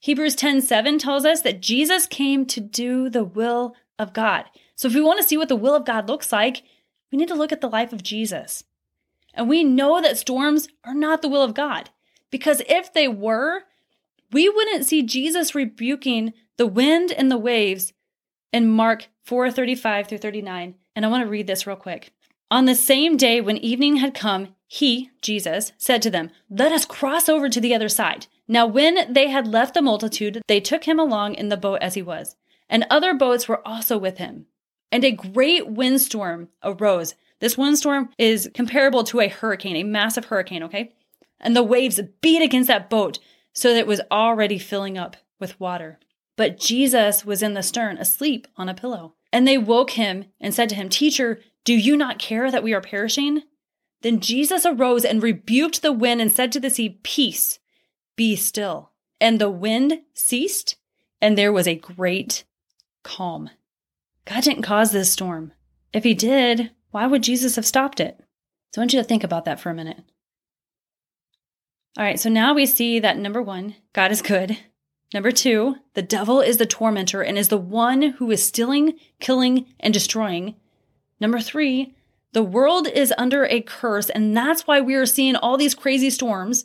Hebrews 0.00 0.34
10 0.34 0.62
7 0.62 0.98
tells 0.98 1.24
us 1.24 1.42
that 1.42 1.62
Jesus 1.62 2.06
came 2.06 2.44
to 2.46 2.60
do 2.60 3.08
the 3.08 3.24
will 3.24 3.76
of 4.00 4.12
God. 4.12 4.46
So 4.74 4.88
if 4.88 4.94
we 4.94 5.00
want 5.00 5.20
to 5.20 5.26
see 5.26 5.36
what 5.36 5.48
the 5.48 5.56
will 5.56 5.74
of 5.76 5.84
God 5.84 6.08
looks 6.08 6.32
like, 6.32 6.62
we 7.12 7.18
need 7.18 7.28
to 7.28 7.34
look 7.34 7.52
at 7.52 7.60
the 7.60 7.68
life 7.68 7.92
of 7.92 8.02
Jesus. 8.02 8.64
And 9.34 9.48
we 9.48 9.64
know 9.64 10.00
that 10.00 10.18
storms 10.18 10.68
are 10.84 10.94
not 10.94 11.22
the 11.22 11.28
will 11.28 11.42
of 11.42 11.54
God, 11.54 11.90
because 12.30 12.62
if 12.68 12.92
they 12.92 13.08
were, 13.08 13.62
we 14.32 14.48
wouldn't 14.48 14.86
see 14.86 15.02
Jesus 15.02 15.54
rebuking 15.54 16.32
the 16.56 16.66
wind 16.66 17.12
and 17.12 17.30
the 17.30 17.38
waves 17.38 17.92
in 18.52 18.68
Mark 18.68 19.08
4 19.24 19.50
35 19.50 20.08
through 20.08 20.18
39. 20.18 20.74
And 20.96 21.06
I 21.06 21.08
want 21.08 21.24
to 21.24 21.30
read 21.30 21.46
this 21.46 21.66
real 21.66 21.76
quick. 21.76 22.12
On 22.50 22.64
the 22.64 22.74
same 22.74 23.16
day 23.16 23.40
when 23.40 23.56
evening 23.58 23.96
had 23.96 24.14
come, 24.14 24.54
he, 24.66 25.10
Jesus, 25.22 25.72
said 25.78 26.02
to 26.02 26.10
them, 26.10 26.30
Let 26.48 26.72
us 26.72 26.84
cross 26.84 27.28
over 27.28 27.48
to 27.48 27.60
the 27.60 27.74
other 27.74 27.88
side. 27.88 28.26
Now, 28.46 28.66
when 28.66 29.12
they 29.12 29.28
had 29.28 29.46
left 29.46 29.74
the 29.74 29.82
multitude, 29.82 30.42
they 30.48 30.60
took 30.60 30.84
him 30.84 30.98
along 30.98 31.34
in 31.34 31.48
the 31.48 31.56
boat 31.56 31.78
as 31.80 31.94
he 31.94 32.02
was, 32.02 32.36
and 32.68 32.86
other 32.90 33.14
boats 33.14 33.48
were 33.48 33.66
also 33.66 33.98
with 33.98 34.18
him. 34.18 34.46
And 34.92 35.04
a 35.04 35.12
great 35.12 35.68
windstorm 35.68 36.48
arose, 36.62 37.14
This 37.40 37.58
windstorm 37.58 38.10
is 38.18 38.50
comparable 38.54 39.02
to 39.04 39.20
a 39.20 39.28
hurricane, 39.28 39.76
a 39.76 39.82
massive 39.82 40.26
hurricane, 40.26 40.62
okay? 40.62 40.92
And 41.40 41.56
the 41.56 41.62
waves 41.62 42.00
beat 42.20 42.42
against 42.42 42.68
that 42.68 42.90
boat 42.90 43.18
so 43.52 43.72
that 43.72 43.80
it 43.80 43.86
was 43.86 44.00
already 44.10 44.58
filling 44.58 44.96
up 44.96 45.16
with 45.38 45.58
water. 45.58 45.98
But 46.36 46.58
Jesus 46.58 47.24
was 47.24 47.42
in 47.42 47.54
the 47.54 47.62
stern, 47.62 47.98
asleep 47.98 48.46
on 48.56 48.68
a 48.68 48.74
pillow. 48.74 49.14
And 49.32 49.46
they 49.46 49.58
woke 49.58 49.92
him 49.92 50.26
and 50.40 50.54
said 50.54 50.68
to 50.70 50.74
him, 50.74 50.88
Teacher, 50.88 51.40
do 51.64 51.74
you 51.74 51.96
not 51.96 52.18
care 52.18 52.50
that 52.50 52.62
we 52.62 52.74
are 52.74 52.80
perishing? 52.80 53.42
Then 54.02 54.20
Jesus 54.20 54.64
arose 54.64 55.04
and 55.04 55.22
rebuked 55.22 55.82
the 55.82 55.92
wind 55.92 56.20
and 56.20 56.32
said 56.32 56.52
to 56.52 56.60
the 56.60 56.70
sea, 56.70 57.00
Peace, 57.02 57.58
be 58.16 58.36
still. 58.36 58.90
And 59.20 59.38
the 59.38 59.50
wind 59.50 60.00
ceased, 60.14 60.76
and 61.20 61.36
there 61.36 61.52
was 61.52 61.68
a 61.68 61.74
great 61.74 62.44
calm. 63.02 63.50
God 64.24 64.42
didn't 64.42 64.62
cause 64.62 64.92
this 64.92 65.12
storm. 65.12 65.52
If 65.92 66.04
he 66.04 66.14
did, 66.14 66.70
why 66.90 67.06
would 67.06 67.22
Jesus 67.22 67.56
have 67.56 67.66
stopped 67.66 68.00
it? 68.00 68.18
So 68.72 68.80
I 68.80 68.82
want 68.82 68.92
you 68.92 69.00
to 69.00 69.04
think 69.04 69.24
about 69.24 69.44
that 69.44 69.60
for 69.60 69.70
a 69.70 69.74
minute. 69.74 70.02
All 71.98 72.04
right, 72.04 72.20
so 72.20 72.30
now 72.30 72.54
we 72.54 72.66
see 72.66 73.00
that 73.00 73.18
number 73.18 73.42
one, 73.42 73.74
God 73.92 74.12
is 74.12 74.22
good. 74.22 74.56
Number 75.12 75.32
two, 75.32 75.76
the 75.94 76.02
devil 76.02 76.40
is 76.40 76.58
the 76.58 76.66
tormentor 76.66 77.22
and 77.22 77.36
is 77.36 77.48
the 77.48 77.58
one 77.58 78.02
who 78.02 78.30
is 78.30 78.44
stealing, 78.44 78.94
killing, 79.18 79.66
and 79.80 79.92
destroying. 79.92 80.54
Number 81.18 81.40
three, 81.40 81.94
the 82.32 82.44
world 82.44 82.86
is 82.86 83.12
under 83.18 83.44
a 83.44 83.60
curse, 83.60 84.08
and 84.08 84.36
that's 84.36 84.68
why 84.68 84.80
we 84.80 84.94
are 84.94 85.06
seeing 85.06 85.34
all 85.34 85.56
these 85.56 85.74
crazy 85.74 86.10
storms. 86.10 86.64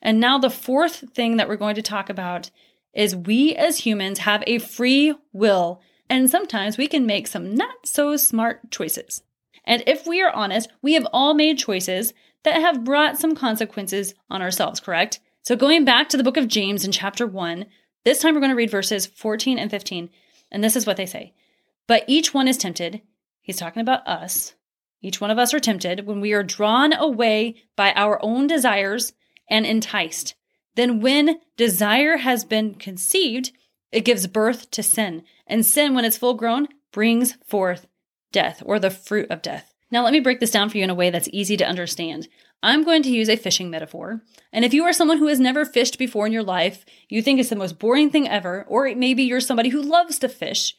And 0.00 0.20
now, 0.20 0.38
the 0.38 0.50
fourth 0.50 1.12
thing 1.12 1.36
that 1.36 1.48
we're 1.48 1.56
going 1.56 1.74
to 1.74 1.82
talk 1.82 2.08
about 2.08 2.50
is 2.94 3.16
we 3.16 3.54
as 3.56 3.78
humans 3.78 4.20
have 4.20 4.44
a 4.46 4.58
free 4.58 5.14
will, 5.32 5.80
and 6.08 6.30
sometimes 6.30 6.78
we 6.78 6.86
can 6.86 7.04
make 7.04 7.26
some 7.26 7.52
not 7.52 7.86
so 7.86 8.16
smart 8.16 8.70
choices. 8.70 9.22
And 9.64 9.82
if 9.86 10.06
we 10.06 10.20
are 10.22 10.32
honest, 10.32 10.70
we 10.82 10.94
have 10.94 11.06
all 11.12 11.34
made 11.34 11.58
choices 11.58 12.12
that 12.44 12.60
have 12.60 12.84
brought 12.84 13.18
some 13.18 13.34
consequences 13.34 14.14
on 14.28 14.42
ourselves, 14.42 14.80
correct? 14.80 15.20
So, 15.42 15.56
going 15.56 15.84
back 15.84 16.08
to 16.08 16.16
the 16.16 16.24
book 16.24 16.36
of 16.36 16.48
James 16.48 16.84
in 16.84 16.92
chapter 16.92 17.26
1, 17.26 17.66
this 18.04 18.20
time 18.20 18.34
we're 18.34 18.40
going 18.40 18.50
to 18.50 18.56
read 18.56 18.70
verses 18.70 19.06
14 19.06 19.58
and 19.58 19.70
15, 19.70 20.10
and 20.50 20.62
this 20.62 20.76
is 20.76 20.86
what 20.86 20.96
they 20.96 21.06
say. 21.06 21.34
But 21.86 22.04
each 22.06 22.34
one 22.34 22.48
is 22.48 22.56
tempted, 22.56 23.02
he's 23.40 23.56
talking 23.56 23.80
about 23.82 24.06
us. 24.06 24.54
Each 25.00 25.20
one 25.20 25.30
of 25.30 25.38
us 25.38 25.52
are 25.52 25.60
tempted 25.60 26.06
when 26.06 26.20
we 26.20 26.32
are 26.32 26.44
drawn 26.44 26.92
away 26.92 27.56
by 27.76 27.92
our 27.92 28.20
own 28.22 28.46
desires 28.46 29.12
and 29.48 29.66
enticed. 29.66 30.34
Then, 30.74 31.00
when 31.00 31.40
desire 31.56 32.18
has 32.18 32.44
been 32.44 32.74
conceived, 32.74 33.52
it 33.90 34.04
gives 34.04 34.26
birth 34.26 34.70
to 34.70 34.82
sin. 34.82 35.24
And 35.46 35.66
sin, 35.66 35.94
when 35.94 36.04
it's 36.04 36.16
full 36.16 36.34
grown, 36.34 36.68
brings 36.92 37.36
forth 37.46 37.86
death 38.32 38.62
or 38.64 38.78
the 38.78 38.90
fruit 38.90 39.30
of 39.30 39.42
death. 39.42 39.72
Now, 39.90 40.02
let 40.02 40.12
me 40.12 40.20
break 40.20 40.40
this 40.40 40.50
down 40.50 40.70
for 40.70 40.78
you 40.78 40.84
in 40.84 40.90
a 40.90 40.94
way 40.94 41.10
that's 41.10 41.28
easy 41.32 41.56
to 41.58 41.68
understand. 41.68 42.26
I'm 42.62 42.84
going 42.84 43.02
to 43.02 43.10
use 43.10 43.28
a 43.28 43.36
fishing 43.36 43.70
metaphor. 43.70 44.22
And 44.52 44.64
if 44.64 44.72
you 44.72 44.84
are 44.84 44.92
someone 44.92 45.18
who 45.18 45.26
has 45.26 45.38
never 45.38 45.64
fished 45.64 45.98
before 45.98 46.26
in 46.26 46.32
your 46.32 46.42
life, 46.42 46.84
you 47.08 47.20
think 47.20 47.38
it's 47.38 47.50
the 47.50 47.56
most 47.56 47.78
boring 47.78 48.08
thing 48.08 48.28
ever, 48.28 48.64
or 48.68 48.92
maybe 48.94 49.22
you're 49.22 49.40
somebody 49.40 49.68
who 49.68 49.82
loves 49.82 50.18
to 50.20 50.28
fish, 50.28 50.76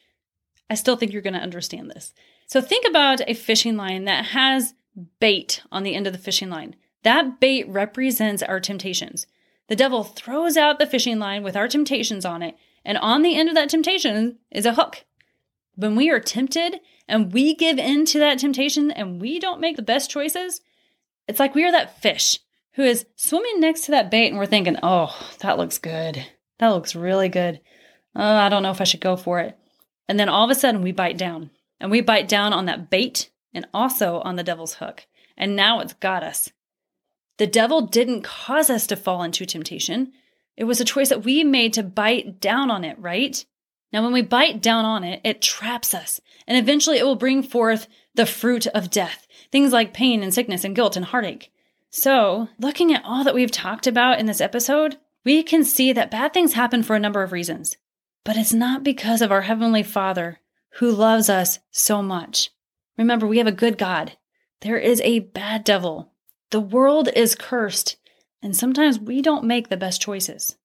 I 0.68 0.74
still 0.74 0.96
think 0.96 1.12
you're 1.12 1.22
going 1.22 1.34
to 1.34 1.40
understand 1.40 1.90
this. 1.90 2.12
So 2.46 2.60
think 2.60 2.86
about 2.88 3.20
a 3.28 3.34
fishing 3.34 3.76
line 3.76 4.04
that 4.04 4.26
has 4.26 4.74
bait 5.20 5.62
on 5.70 5.82
the 5.82 5.94
end 5.94 6.06
of 6.06 6.12
the 6.12 6.18
fishing 6.18 6.50
line. 6.50 6.74
That 7.02 7.38
bait 7.38 7.68
represents 7.68 8.42
our 8.42 8.60
temptations. 8.60 9.26
The 9.68 9.76
devil 9.76 10.04
throws 10.04 10.56
out 10.56 10.78
the 10.78 10.86
fishing 10.86 11.18
line 11.18 11.42
with 11.42 11.56
our 11.56 11.68
temptations 11.68 12.24
on 12.24 12.42
it, 12.42 12.56
and 12.84 12.98
on 12.98 13.22
the 13.22 13.36
end 13.36 13.48
of 13.48 13.54
that 13.54 13.68
temptation 13.68 14.38
is 14.50 14.66
a 14.66 14.74
hook. 14.74 15.04
When 15.76 15.96
we 15.96 16.10
are 16.10 16.20
tempted 16.20 16.80
and 17.08 17.32
we 17.32 17.54
give 17.54 17.78
in 17.78 18.04
to 18.06 18.18
that 18.18 18.38
temptation 18.38 18.90
and 18.90 19.20
we 19.20 19.38
don't 19.38 19.60
make 19.60 19.76
the 19.76 19.82
best 19.82 20.10
choices, 20.10 20.60
it's 21.28 21.40
like 21.40 21.54
we 21.54 21.64
are 21.64 21.72
that 21.72 22.00
fish 22.00 22.38
who 22.74 22.82
is 22.82 23.06
swimming 23.16 23.60
next 23.60 23.82
to 23.82 23.90
that 23.92 24.10
bait 24.10 24.28
and 24.28 24.38
we're 24.38 24.46
thinking, 24.46 24.76
oh, 24.82 25.14
that 25.40 25.58
looks 25.58 25.78
good. 25.78 26.26
That 26.58 26.68
looks 26.68 26.94
really 26.94 27.28
good. 27.28 27.60
Oh, 28.14 28.22
I 28.22 28.48
don't 28.48 28.62
know 28.62 28.70
if 28.70 28.80
I 28.80 28.84
should 28.84 29.00
go 29.00 29.16
for 29.16 29.40
it. 29.40 29.58
And 30.08 30.18
then 30.18 30.28
all 30.28 30.44
of 30.44 30.50
a 30.50 30.54
sudden 30.54 30.82
we 30.82 30.92
bite 30.92 31.18
down 31.18 31.50
and 31.80 31.90
we 31.90 32.00
bite 32.00 32.28
down 32.28 32.52
on 32.52 32.66
that 32.66 32.90
bait 32.90 33.30
and 33.52 33.66
also 33.72 34.20
on 34.20 34.36
the 34.36 34.42
devil's 34.42 34.74
hook. 34.74 35.06
And 35.36 35.56
now 35.56 35.80
it's 35.80 35.94
got 35.94 36.22
us. 36.22 36.50
The 37.38 37.46
devil 37.46 37.82
didn't 37.82 38.22
cause 38.22 38.70
us 38.70 38.86
to 38.88 38.96
fall 38.96 39.22
into 39.22 39.44
temptation. 39.44 40.12
It 40.56 40.64
was 40.64 40.80
a 40.80 40.84
choice 40.84 41.08
that 41.08 41.24
we 41.24 41.42
made 41.42 41.72
to 41.74 41.82
bite 41.82 42.40
down 42.40 42.70
on 42.70 42.84
it, 42.84 42.98
right? 42.98 43.44
Now, 43.94 44.02
when 44.02 44.12
we 44.12 44.22
bite 44.22 44.60
down 44.60 44.84
on 44.84 45.04
it, 45.04 45.20
it 45.22 45.40
traps 45.40 45.94
us, 45.94 46.20
and 46.48 46.58
eventually 46.58 46.98
it 46.98 47.04
will 47.04 47.14
bring 47.14 47.44
forth 47.44 47.86
the 48.16 48.26
fruit 48.26 48.66
of 48.66 48.90
death, 48.90 49.28
things 49.52 49.72
like 49.72 49.94
pain 49.94 50.20
and 50.20 50.34
sickness 50.34 50.64
and 50.64 50.74
guilt 50.74 50.96
and 50.96 51.04
heartache. 51.04 51.52
So, 51.90 52.48
looking 52.58 52.92
at 52.92 53.04
all 53.04 53.22
that 53.22 53.36
we've 53.36 53.52
talked 53.52 53.86
about 53.86 54.18
in 54.18 54.26
this 54.26 54.40
episode, 54.40 54.96
we 55.24 55.44
can 55.44 55.62
see 55.62 55.92
that 55.92 56.10
bad 56.10 56.34
things 56.34 56.54
happen 56.54 56.82
for 56.82 56.96
a 56.96 56.98
number 56.98 57.22
of 57.22 57.30
reasons. 57.30 57.76
But 58.24 58.36
it's 58.36 58.52
not 58.52 58.82
because 58.82 59.22
of 59.22 59.30
our 59.30 59.42
Heavenly 59.42 59.84
Father 59.84 60.40
who 60.78 60.90
loves 60.90 61.30
us 61.30 61.60
so 61.70 62.02
much. 62.02 62.50
Remember, 62.98 63.28
we 63.28 63.38
have 63.38 63.46
a 63.46 63.52
good 63.52 63.78
God. 63.78 64.14
There 64.62 64.76
is 64.76 65.00
a 65.02 65.20
bad 65.20 65.62
devil. 65.62 66.10
The 66.50 66.58
world 66.58 67.10
is 67.14 67.36
cursed, 67.36 67.94
and 68.42 68.56
sometimes 68.56 68.98
we 68.98 69.22
don't 69.22 69.44
make 69.44 69.68
the 69.68 69.76
best 69.76 70.02
choices. 70.02 70.56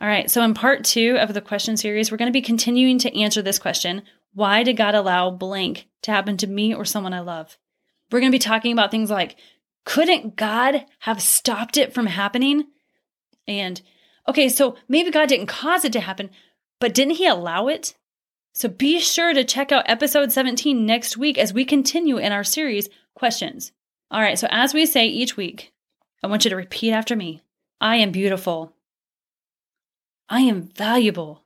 All 0.00 0.08
right, 0.08 0.30
so 0.30 0.42
in 0.42 0.54
part 0.54 0.84
two 0.84 1.16
of 1.18 1.32
the 1.32 1.40
question 1.40 1.76
series, 1.76 2.10
we're 2.10 2.16
going 2.16 2.30
to 2.30 2.32
be 2.32 2.42
continuing 2.42 2.98
to 2.98 3.18
answer 3.18 3.42
this 3.42 3.58
question 3.58 4.02
Why 4.34 4.62
did 4.62 4.76
God 4.76 4.94
allow 4.94 5.30
blank 5.30 5.88
to 6.02 6.10
happen 6.10 6.36
to 6.38 6.46
me 6.46 6.74
or 6.74 6.84
someone 6.84 7.12
I 7.12 7.20
love? 7.20 7.56
We're 8.10 8.20
going 8.20 8.32
to 8.32 8.36
be 8.36 8.40
talking 8.40 8.72
about 8.72 8.90
things 8.90 9.10
like 9.10 9.36
Couldn't 9.84 10.36
God 10.36 10.84
have 11.00 11.22
stopped 11.22 11.76
it 11.76 11.92
from 11.94 12.06
happening? 12.06 12.64
And 13.46 13.80
okay, 14.28 14.48
so 14.48 14.76
maybe 14.88 15.10
God 15.10 15.28
didn't 15.28 15.46
cause 15.46 15.84
it 15.84 15.92
to 15.92 16.00
happen, 16.00 16.30
but 16.80 16.94
didn't 16.94 17.16
He 17.16 17.26
allow 17.26 17.68
it? 17.68 17.94
So 18.54 18.68
be 18.68 19.00
sure 19.00 19.32
to 19.32 19.44
check 19.44 19.72
out 19.72 19.88
episode 19.88 20.30
17 20.30 20.84
next 20.84 21.16
week 21.16 21.38
as 21.38 21.54
we 21.54 21.64
continue 21.64 22.18
in 22.18 22.32
our 22.32 22.44
series, 22.44 22.88
Questions. 23.14 23.72
All 24.10 24.20
right, 24.20 24.38
so 24.38 24.46
as 24.50 24.74
we 24.74 24.86
say 24.86 25.06
each 25.06 25.36
week, 25.36 25.72
I 26.22 26.26
want 26.26 26.44
you 26.44 26.50
to 26.50 26.56
repeat 26.56 26.92
after 26.92 27.14
me 27.16 27.42
I 27.80 27.96
am 27.96 28.10
beautiful. 28.10 28.74
I 30.28 30.40
am 30.40 30.62
valuable. 30.62 31.44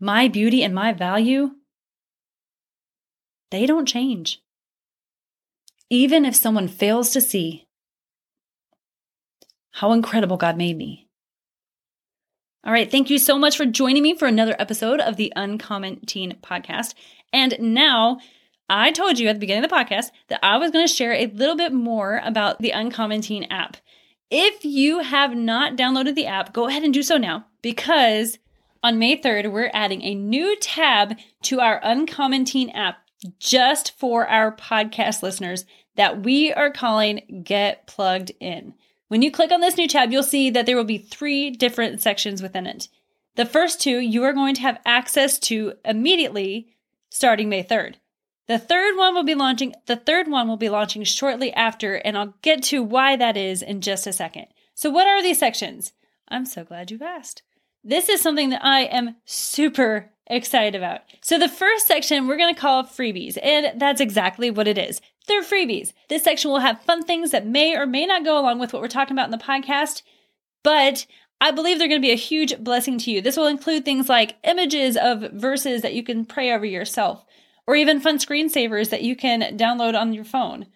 My 0.00 0.28
beauty 0.28 0.62
and 0.62 0.74
my 0.74 0.92
value, 0.92 1.52
they 3.50 3.66
don't 3.66 3.86
change. 3.86 4.42
Even 5.90 6.24
if 6.24 6.34
someone 6.34 6.68
fails 6.68 7.10
to 7.10 7.20
see 7.20 7.66
how 9.72 9.92
incredible 9.92 10.36
God 10.36 10.56
made 10.56 10.76
me. 10.76 11.08
All 12.64 12.72
right, 12.72 12.90
thank 12.90 13.10
you 13.10 13.18
so 13.18 13.38
much 13.38 13.56
for 13.56 13.66
joining 13.66 14.02
me 14.02 14.16
for 14.16 14.26
another 14.26 14.56
episode 14.58 15.00
of 15.00 15.16
the 15.16 15.32
Uncommon 15.36 16.00
Teen 16.06 16.38
Podcast. 16.42 16.94
And 17.32 17.56
now, 17.60 18.18
I 18.70 18.90
told 18.90 19.18
you 19.18 19.28
at 19.28 19.34
the 19.34 19.40
beginning 19.40 19.64
of 19.64 19.70
the 19.70 19.76
podcast 19.76 20.10
that 20.28 20.40
I 20.42 20.56
was 20.56 20.70
going 20.70 20.86
to 20.86 20.92
share 20.92 21.12
a 21.12 21.26
little 21.26 21.56
bit 21.56 21.72
more 21.72 22.22
about 22.24 22.60
the 22.60 22.70
Uncommon 22.70 23.20
Teen 23.20 23.44
app. 23.44 23.76
If 24.36 24.64
you 24.64 24.98
have 24.98 25.36
not 25.36 25.76
downloaded 25.76 26.16
the 26.16 26.26
app, 26.26 26.52
go 26.52 26.66
ahead 26.66 26.82
and 26.82 26.92
do 26.92 27.04
so 27.04 27.16
now 27.16 27.46
because 27.62 28.36
on 28.82 28.98
May 28.98 29.16
3rd, 29.16 29.52
we're 29.52 29.70
adding 29.72 30.02
a 30.02 30.16
new 30.16 30.56
tab 30.56 31.16
to 31.42 31.60
our 31.60 31.78
Uncommon 31.84 32.44
Teen 32.44 32.70
app 32.70 32.96
just 33.38 33.96
for 33.96 34.26
our 34.26 34.50
podcast 34.50 35.22
listeners 35.22 35.66
that 35.94 36.24
we 36.24 36.52
are 36.52 36.72
calling 36.72 37.44
Get 37.44 37.86
Plugged 37.86 38.32
In. 38.40 38.74
When 39.06 39.22
you 39.22 39.30
click 39.30 39.52
on 39.52 39.60
this 39.60 39.76
new 39.76 39.86
tab, 39.86 40.10
you'll 40.10 40.24
see 40.24 40.50
that 40.50 40.66
there 40.66 40.76
will 40.76 40.82
be 40.82 40.98
three 40.98 41.50
different 41.50 42.00
sections 42.00 42.42
within 42.42 42.66
it. 42.66 42.88
The 43.36 43.46
first 43.46 43.80
two 43.80 44.00
you 44.00 44.24
are 44.24 44.32
going 44.32 44.56
to 44.56 44.62
have 44.62 44.80
access 44.84 45.38
to 45.38 45.74
immediately 45.84 46.74
starting 47.08 47.48
May 47.48 47.62
3rd. 47.62 47.98
The 48.46 48.58
third 48.58 48.96
one 48.96 49.14
will 49.14 49.24
be 49.24 49.34
launching 49.34 49.74
the 49.86 49.96
third 49.96 50.28
one 50.28 50.48
will 50.48 50.56
be 50.56 50.68
launching 50.68 51.04
shortly 51.04 51.52
after 51.52 51.94
and 51.94 52.16
I'll 52.16 52.34
get 52.42 52.62
to 52.64 52.82
why 52.82 53.16
that 53.16 53.36
is 53.36 53.62
in 53.62 53.80
just 53.80 54.06
a 54.06 54.12
second. 54.12 54.46
So 54.74 54.90
what 54.90 55.06
are 55.06 55.22
these 55.22 55.38
sections? 55.38 55.92
I'm 56.28 56.46
so 56.46 56.64
glad 56.64 56.90
you've 56.90 57.02
asked. 57.02 57.42
This 57.82 58.08
is 58.08 58.20
something 58.20 58.50
that 58.50 58.64
I 58.64 58.80
am 58.84 59.16
super 59.24 60.10
excited 60.26 60.74
about. 60.74 61.02
So, 61.20 61.38
the 61.38 61.48
first 61.48 61.86
section 61.86 62.26
we're 62.26 62.38
going 62.38 62.54
to 62.54 62.60
call 62.60 62.84
freebies, 62.84 63.36
and 63.42 63.78
that's 63.80 64.00
exactly 64.00 64.50
what 64.50 64.66
it 64.66 64.78
is. 64.78 65.00
They're 65.26 65.42
freebies. 65.42 65.92
This 66.08 66.24
section 66.24 66.50
will 66.50 66.60
have 66.60 66.82
fun 66.82 67.04
things 67.04 67.30
that 67.30 67.46
may 67.46 67.76
or 67.76 67.86
may 67.86 68.06
not 68.06 68.24
go 68.24 68.38
along 68.38 68.58
with 68.58 68.72
what 68.72 68.80
we're 68.80 68.88
talking 68.88 69.14
about 69.14 69.26
in 69.26 69.30
the 69.30 69.38
podcast, 69.38 70.02
but 70.62 71.06
I 71.40 71.50
believe 71.50 71.78
they're 71.78 71.88
going 71.88 72.00
to 72.00 72.06
be 72.06 72.12
a 72.12 72.16
huge 72.16 72.58
blessing 72.58 72.98
to 72.98 73.10
you. 73.10 73.20
This 73.20 73.36
will 73.36 73.46
include 73.46 73.84
things 73.84 74.08
like 74.08 74.36
images 74.44 74.96
of 74.96 75.32
verses 75.32 75.82
that 75.82 75.94
you 75.94 76.02
can 76.02 76.24
pray 76.24 76.52
over 76.52 76.64
yourself, 76.64 77.24
or 77.66 77.76
even 77.76 78.00
fun 78.00 78.18
screensavers 78.18 78.90
that 78.90 79.02
you 79.02 79.16
can 79.16 79.56
download 79.56 79.98
on 79.98 80.12
your 80.12 80.24
phone. 80.24 80.66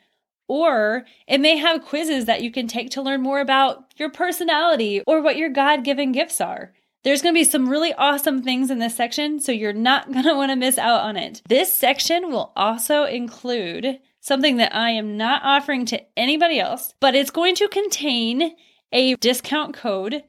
Or 0.49 1.05
it 1.27 1.41
may 1.41 1.59
have 1.59 1.85
quizzes 1.85 2.25
that 2.25 2.43
you 2.43 2.51
can 2.51 2.67
take 2.67 2.91
to 2.91 3.03
learn 3.03 3.21
more 3.21 3.41
about 3.41 3.93
your 3.97 4.11
personality 4.11 5.03
or 5.07 5.21
what 5.21 5.37
your 5.37 5.51
God 5.51 5.85
given 5.85 6.13
gifts 6.13 6.41
are. 6.41 6.73
There's 7.05 7.23
to 7.23 7.33
be 7.33 7.45
some 7.45 7.69
really 7.69 7.93
awesome 7.95 8.43
things 8.43 8.71
in 8.71 8.79
this 8.79 8.97
section, 8.97 9.41
so 9.41 9.53
you're 9.53 9.73
not 9.73 10.09
want 10.11 10.51
to 10.51 10.57
miss 10.57 10.79
out 10.79 11.03
on 11.03 11.17
it. 11.17 11.43
This 11.49 11.73
section 11.73 12.31
will 12.31 12.53
also 12.57 13.05
include 13.05 14.01
something 14.21 14.57
that 14.57 14.75
I 14.75 14.91
am 14.91 15.17
not 15.17 15.43
offering 15.45 15.87
to 15.87 16.03
anybody 16.17 16.59
else, 16.59 16.95
but 17.01 17.15
it's 17.15 17.31
going 17.31 17.55
to 17.57 17.69
contain 17.69 18.55
a 18.93 19.15
discount 19.17 19.75
code 19.75 20.25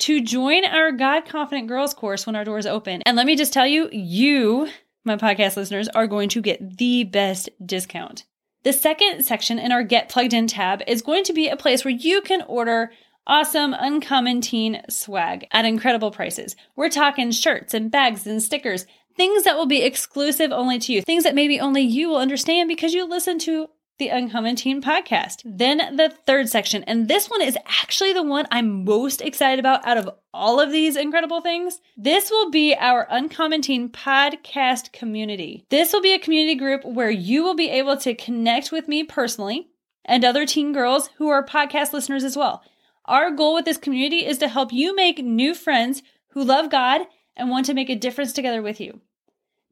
to 0.00 0.22
join 0.22 0.64
our 0.64 0.92
God 0.92 1.24
Confident 1.26 1.68
Girls 1.68 1.94
course 1.94 2.26
when 2.26 2.36
our 2.36 2.44
doors 2.44 2.66
open. 2.66 3.02
And 3.02 3.16
let 3.16 3.26
me 3.26 3.36
just 3.36 3.52
tell 3.52 3.66
you, 3.66 3.88
you, 3.92 4.68
my 5.08 5.16
podcast 5.16 5.56
listeners, 5.56 5.88
are 5.88 6.06
going 6.06 6.28
to 6.30 6.40
get 6.40 6.78
the 6.78 7.04
best 7.04 7.48
discount. 7.64 8.24
The 8.62 8.72
second 8.72 9.24
section 9.24 9.58
in 9.58 9.72
our 9.72 9.82
Get 9.82 10.08
Plugged 10.08 10.34
In 10.34 10.46
tab 10.46 10.82
is 10.86 11.02
going 11.02 11.24
to 11.24 11.32
be 11.32 11.48
a 11.48 11.56
place 11.56 11.84
where 11.84 11.94
you 11.94 12.20
can 12.20 12.42
order 12.42 12.92
awesome, 13.26 13.74
uncommon 13.78 14.40
teen 14.40 14.82
swag 14.88 15.46
at 15.52 15.64
incredible 15.64 16.10
prices. 16.10 16.56
We're 16.76 16.88
talking 16.88 17.30
shirts 17.30 17.74
and 17.74 17.90
bags 17.90 18.26
and 18.26 18.42
stickers, 18.42 18.86
things 19.16 19.44
that 19.44 19.56
will 19.56 19.66
be 19.66 19.82
exclusive 19.82 20.50
only 20.50 20.78
to 20.80 20.92
you, 20.92 21.02
things 21.02 21.24
that 21.24 21.34
maybe 21.34 21.60
only 21.60 21.82
you 21.82 22.08
will 22.08 22.18
understand 22.18 22.68
because 22.68 22.94
you 22.94 23.04
listen 23.04 23.38
to 23.40 23.68
the 23.98 24.08
Uncommon 24.08 24.54
Teen 24.54 24.80
podcast. 24.80 25.42
Then 25.44 25.96
the 25.96 26.14
third 26.24 26.48
section, 26.48 26.84
and 26.84 27.08
this 27.08 27.28
one 27.28 27.42
is 27.42 27.58
actually 27.66 28.12
the 28.12 28.22
one 28.22 28.46
I'm 28.50 28.84
most 28.84 29.20
excited 29.20 29.58
about 29.58 29.84
out 29.84 29.98
of 29.98 30.08
all 30.32 30.60
of 30.60 30.70
these 30.70 30.96
incredible 30.96 31.40
things. 31.40 31.80
This 31.96 32.30
will 32.30 32.50
be 32.50 32.76
our 32.76 33.08
Uncommon 33.10 33.60
Teen 33.60 33.88
podcast 33.88 34.92
community. 34.92 35.64
This 35.68 35.92
will 35.92 36.00
be 36.00 36.14
a 36.14 36.18
community 36.18 36.54
group 36.54 36.84
where 36.84 37.10
you 37.10 37.42
will 37.42 37.56
be 37.56 37.70
able 37.70 37.96
to 37.98 38.14
connect 38.14 38.70
with 38.70 38.86
me 38.86 39.02
personally 39.02 39.68
and 40.04 40.24
other 40.24 40.46
teen 40.46 40.72
girls 40.72 41.10
who 41.16 41.28
are 41.28 41.44
podcast 41.44 41.92
listeners 41.92 42.22
as 42.22 42.36
well. 42.36 42.62
Our 43.04 43.32
goal 43.32 43.54
with 43.54 43.64
this 43.64 43.78
community 43.78 44.24
is 44.24 44.38
to 44.38 44.48
help 44.48 44.72
you 44.72 44.94
make 44.94 45.24
new 45.24 45.54
friends 45.54 46.02
who 46.28 46.44
love 46.44 46.70
God 46.70 47.02
and 47.36 47.50
want 47.50 47.66
to 47.66 47.74
make 47.74 47.90
a 47.90 47.96
difference 47.96 48.32
together 48.32 48.62
with 48.62 48.80
you. 48.80 49.00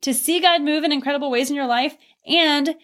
To 0.01 0.13
see 0.13 0.41
God 0.41 0.63
move 0.63 0.85
in 0.85 0.93
incredible 0.93 1.31
ways 1.31 1.49
in 1.49 1.57
your 1.57 1.67
life 1.67 1.97
and 2.27 2.75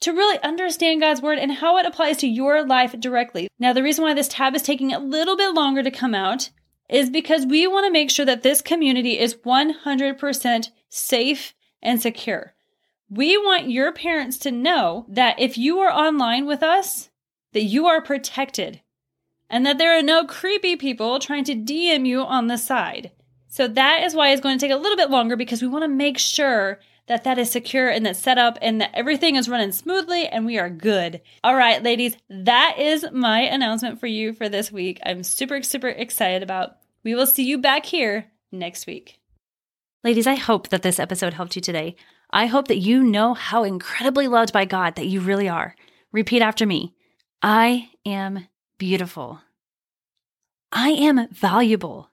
to 0.00 0.12
really 0.12 0.38
understand 0.42 1.00
God's 1.00 1.22
word 1.22 1.38
and 1.38 1.52
how 1.52 1.76
it 1.78 1.86
applies 1.86 2.16
to 2.18 2.28
your 2.28 2.64
life 2.64 2.98
directly. 2.98 3.48
Now, 3.58 3.72
the 3.72 3.82
reason 3.82 4.04
why 4.04 4.14
this 4.14 4.28
tab 4.28 4.54
is 4.54 4.62
taking 4.62 4.92
a 4.92 4.98
little 4.98 5.36
bit 5.36 5.54
longer 5.54 5.82
to 5.82 5.90
come 5.90 6.14
out 6.14 6.50
is 6.88 7.10
because 7.10 7.44
we 7.44 7.66
want 7.66 7.86
to 7.86 7.92
make 7.92 8.10
sure 8.10 8.24
that 8.24 8.42
this 8.42 8.62
community 8.62 9.18
is 9.18 9.34
100% 9.34 10.70
safe 10.88 11.54
and 11.82 12.00
secure. 12.00 12.54
We 13.10 13.36
want 13.36 13.70
your 13.70 13.92
parents 13.92 14.38
to 14.38 14.50
know 14.50 15.06
that 15.08 15.38
if 15.38 15.58
you 15.58 15.78
are 15.80 15.90
online 15.90 16.46
with 16.46 16.62
us, 16.62 17.10
that 17.52 17.62
you 17.62 17.86
are 17.86 18.02
protected 18.02 18.80
and 19.50 19.64
that 19.64 19.78
there 19.78 19.96
are 19.96 20.02
no 20.02 20.24
creepy 20.24 20.76
people 20.76 21.18
trying 21.18 21.44
to 21.44 21.54
DM 21.54 22.06
you 22.06 22.20
on 22.20 22.46
the 22.46 22.58
side. 22.58 23.10
So 23.48 23.66
that 23.66 24.04
is 24.04 24.14
why 24.14 24.30
it's 24.30 24.42
going 24.42 24.58
to 24.58 24.64
take 24.64 24.74
a 24.74 24.78
little 24.78 24.96
bit 24.96 25.10
longer 25.10 25.36
because 25.36 25.62
we 25.62 25.68
want 25.68 25.84
to 25.84 25.88
make 25.88 26.18
sure 26.18 26.80
that 27.08 27.24
that 27.24 27.38
is 27.38 27.50
secure 27.50 27.88
and 27.88 28.06
that's 28.06 28.18
set 28.18 28.38
up 28.38 28.58
and 28.62 28.80
that 28.80 28.90
everything 28.94 29.36
is 29.36 29.48
running 29.48 29.72
smoothly 29.72 30.26
and 30.26 30.46
we 30.46 30.58
are 30.58 30.70
good. 30.70 31.20
All 31.42 31.56
right, 31.56 31.82
ladies, 31.82 32.16
that 32.30 32.76
is 32.78 33.06
my 33.12 33.40
announcement 33.40 33.98
for 33.98 34.06
you 34.06 34.32
for 34.32 34.48
this 34.48 34.70
week. 34.70 35.00
I'm 35.04 35.22
super, 35.22 35.62
super 35.62 35.88
excited 35.88 36.42
about. 36.42 36.76
We 37.02 37.14
will 37.14 37.26
see 37.26 37.44
you 37.44 37.58
back 37.58 37.86
here 37.86 38.30
next 38.52 38.86
week. 38.86 39.18
Ladies, 40.04 40.26
I 40.26 40.36
hope 40.36 40.68
that 40.68 40.82
this 40.82 41.00
episode 41.00 41.34
helped 41.34 41.56
you 41.56 41.62
today. 41.62 41.96
I 42.30 42.46
hope 42.46 42.68
that 42.68 42.78
you 42.78 43.02
know 43.02 43.34
how 43.34 43.64
incredibly 43.64 44.28
loved 44.28 44.52
by 44.52 44.64
God 44.64 44.94
that 44.96 45.06
you 45.06 45.20
really 45.20 45.48
are. 45.48 45.74
Repeat 46.12 46.42
after 46.42 46.66
me 46.66 46.94
I 47.42 47.90
am 48.04 48.46
beautiful. 48.78 49.40
I 50.70 50.90
am 50.90 51.28
valuable. 51.32 52.10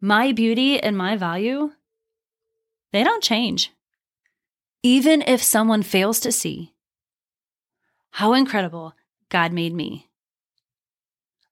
My 0.00 0.32
beauty 0.32 0.78
and 0.78 0.98
my 0.98 1.16
value, 1.16 1.70
they 2.94 3.02
don't 3.02 3.24
change. 3.24 3.72
Even 4.84 5.20
if 5.22 5.42
someone 5.42 5.82
fails 5.82 6.20
to 6.20 6.30
see 6.30 6.74
how 8.12 8.34
incredible 8.34 8.94
God 9.30 9.52
made 9.52 9.74
me. 9.74 10.08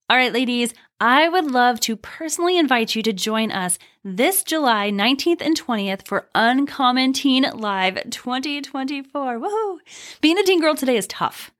All 0.08 0.16
right, 0.16 0.32
ladies, 0.32 0.72
I 1.00 1.28
would 1.28 1.50
love 1.50 1.80
to 1.80 1.96
personally 1.96 2.56
invite 2.56 2.94
you 2.94 3.02
to 3.02 3.12
join 3.12 3.50
us 3.50 3.76
this 4.04 4.44
July 4.44 4.92
19th 4.92 5.40
and 5.40 5.60
20th 5.60 6.06
for 6.06 6.28
Uncommon 6.32 7.12
Teen 7.12 7.44
Live 7.52 7.98
2024. 8.10 9.40
Woohoo! 9.40 9.78
Being 10.20 10.38
a 10.38 10.44
teen 10.44 10.60
girl 10.60 10.76
today 10.76 10.96
is 10.96 11.08
tough. 11.08 11.50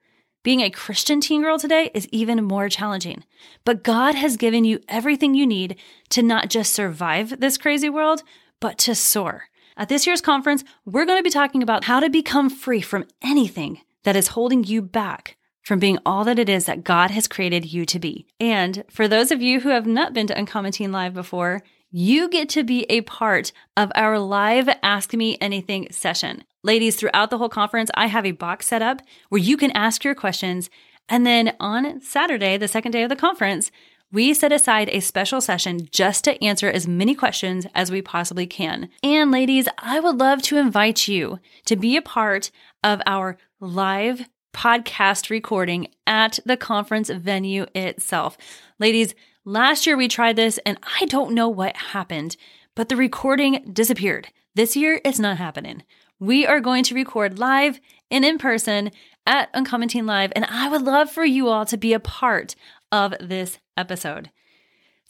Being 0.44 0.60
a 0.60 0.70
Christian 0.70 1.20
teen 1.20 1.42
girl 1.42 1.58
today 1.58 1.90
is 1.92 2.06
even 2.12 2.44
more 2.44 2.68
challenging. 2.68 3.24
But 3.64 3.82
God 3.82 4.14
has 4.14 4.36
given 4.36 4.64
you 4.64 4.78
everything 4.88 5.34
you 5.34 5.46
need 5.46 5.74
to 6.10 6.22
not 6.22 6.50
just 6.50 6.72
survive 6.72 7.40
this 7.40 7.58
crazy 7.58 7.88
world, 7.88 8.22
but 8.60 8.78
to 8.78 8.94
soar. 8.94 9.48
At 9.76 9.88
this 9.88 10.06
year's 10.06 10.20
conference, 10.20 10.64
we're 10.84 11.06
going 11.06 11.18
to 11.18 11.22
be 11.22 11.30
talking 11.30 11.62
about 11.62 11.84
how 11.84 12.00
to 12.00 12.10
become 12.10 12.50
free 12.50 12.80
from 12.80 13.06
anything 13.22 13.80
that 14.04 14.16
is 14.16 14.28
holding 14.28 14.64
you 14.64 14.82
back 14.82 15.36
from 15.62 15.78
being 15.78 15.98
all 16.04 16.24
that 16.24 16.38
it 16.38 16.48
is 16.48 16.66
that 16.66 16.84
God 16.84 17.10
has 17.12 17.28
created 17.28 17.72
you 17.72 17.86
to 17.86 17.98
be. 17.98 18.26
And 18.40 18.84
for 18.90 19.06
those 19.06 19.30
of 19.30 19.40
you 19.40 19.60
who 19.60 19.68
have 19.68 19.86
not 19.86 20.12
been 20.12 20.26
to 20.26 20.36
Uncommon 20.36 20.72
Teen 20.72 20.92
Live 20.92 21.14
before, 21.14 21.62
you 21.90 22.28
get 22.28 22.48
to 22.50 22.64
be 22.64 22.84
a 22.88 23.02
part 23.02 23.52
of 23.76 23.92
our 23.94 24.18
live 24.18 24.68
Ask 24.82 25.12
Me 25.14 25.36
Anything 25.40 25.88
session. 25.90 26.42
Ladies, 26.62 26.96
throughout 26.96 27.30
the 27.30 27.38
whole 27.38 27.48
conference, 27.48 27.90
I 27.94 28.06
have 28.06 28.26
a 28.26 28.32
box 28.32 28.66
set 28.66 28.82
up 28.82 29.02
where 29.28 29.40
you 29.40 29.56
can 29.56 29.70
ask 29.72 30.04
your 30.04 30.14
questions. 30.14 30.70
And 31.08 31.26
then 31.26 31.54
on 31.60 32.00
Saturday, 32.00 32.56
the 32.56 32.68
second 32.68 32.92
day 32.92 33.02
of 33.02 33.08
the 33.08 33.16
conference, 33.16 33.70
we 34.12 34.34
set 34.34 34.52
aside 34.52 34.88
a 34.90 35.00
special 35.00 35.40
session 35.40 35.88
just 35.90 36.24
to 36.24 36.44
answer 36.44 36.68
as 36.68 36.86
many 36.86 37.14
questions 37.14 37.66
as 37.74 37.90
we 37.90 38.02
possibly 38.02 38.46
can. 38.46 38.90
And 39.02 39.30
ladies, 39.30 39.66
I 39.78 40.00
would 40.00 40.18
love 40.18 40.42
to 40.42 40.58
invite 40.58 41.08
you 41.08 41.40
to 41.64 41.76
be 41.76 41.96
a 41.96 42.02
part 42.02 42.50
of 42.84 43.00
our 43.06 43.38
live 43.58 44.28
podcast 44.52 45.30
recording 45.30 45.88
at 46.06 46.38
the 46.44 46.58
conference 46.58 47.08
venue 47.08 47.66
itself. 47.74 48.36
Ladies, 48.78 49.14
last 49.46 49.86
year 49.86 49.96
we 49.96 50.08
tried 50.08 50.36
this 50.36 50.58
and 50.66 50.78
I 51.00 51.06
don't 51.06 51.34
know 51.34 51.48
what 51.48 51.74
happened, 51.76 52.36
but 52.74 52.90
the 52.90 52.96
recording 52.96 53.70
disappeared. 53.72 54.28
This 54.54 54.76
year 54.76 55.00
it's 55.04 55.18
not 55.18 55.38
happening 55.38 55.84
we 56.22 56.46
are 56.46 56.60
going 56.60 56.84
to 56.84 56.94
record 56.94 57.40
live 57.40 57.80
and 58.08 58.24
in 58.24 58.38
person 58.38 58.92
at 59.26 59.50
Uncommon 59.54 59.88
Teen 59.88 60.06
Live, 60.06 60.32
and 60.36 60.44
I 60.44 60.68
would 60.68 60.82
love 60.82 61.10
for 61.10 61.24
you 61.24 61.48
all 61.48 61.66
to 61.66 61.76
be 61.76 61.92
a 61.92 61.98
part 61.98 62.54
of 62.92 63.14
this 63.20 63.58
episode. 63.76 64.30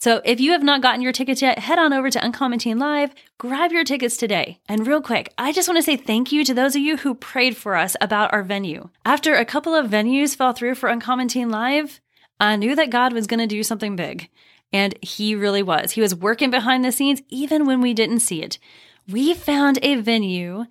So 0.03 0.21
if 0.25 0.41
you 0.41 0.51
have 0.51 0.63
not 0.63 0.81
gotten 0.81 1.01
your 1.01 1.13
tickets 1.13 1.41
yet, 1.41 1.59
head 1.59 1.79
on 1.79 1.93
over 1.93 2.09
to 2.09 2.25
Uncommon 2.25 2.59
Teen 2.59 2.77
Live, 2.77 3.13
grab 3.37 3.71
your 3.71 3.85
tickets 3.85 4.17
today. 4.17 4.59
And 4.67 4.85
real 4.85 5.01
quick, 5.01 5.33
I 5.37 5.53
just 5.53 5.69
want 5.69 5.77
to 5.77 5.81
say 5.81 5.95
thank 5.95 6.31
you 6.31 6.43
to 6.43 6.53
those 6.53 6.75
of 6.75 6.81
you 6.81 6.97
who 6.97 7.15
prayed 7.15 7.55
for 7.55 7.75
us 7.75 7.95
about 8.01 8.33
our 8.33 8.43
venue. 8.43 8.89
After 9.05 9.35
a 9.35 9.45
couple 9.45 9.73
of 9.73 9.89
venues 9.89 10.35
fell 10.35 10.51
through 10.51 10.75
for 10.75 10.89
Uncommon 10.89 11.29
Teen 11.29 11.49
Live, 11.49 12.01
I 12.37 12.57
knew 12.57 12.75
that 12.75 12.89
God 12.89 13.13
was 13.13 13.27
going 13.27 13.39
to 13.39 13.47
do 13.47 13.63
something 13.63 13.95
big. 13.95 14.29
And 14.73 14.93
He 15.01 15.35
really 15.35 15.63
was. 15.63 15.91
He 15.91 16.01
was 16.01 16.13
working 16.13 16.49
behind 16.49 16.83
the 16.83 16.91
scenes 16.91 17.21
even 17.29 17.65
when 17.65 17.79
we 17.79 17.93
didn't 17.93 18.19
see 18.19 18.41
it. 18.41 18.59
We 19.07 19.33
found 19.33 19.79
a 19.81 19.95
venue 19.95 20.65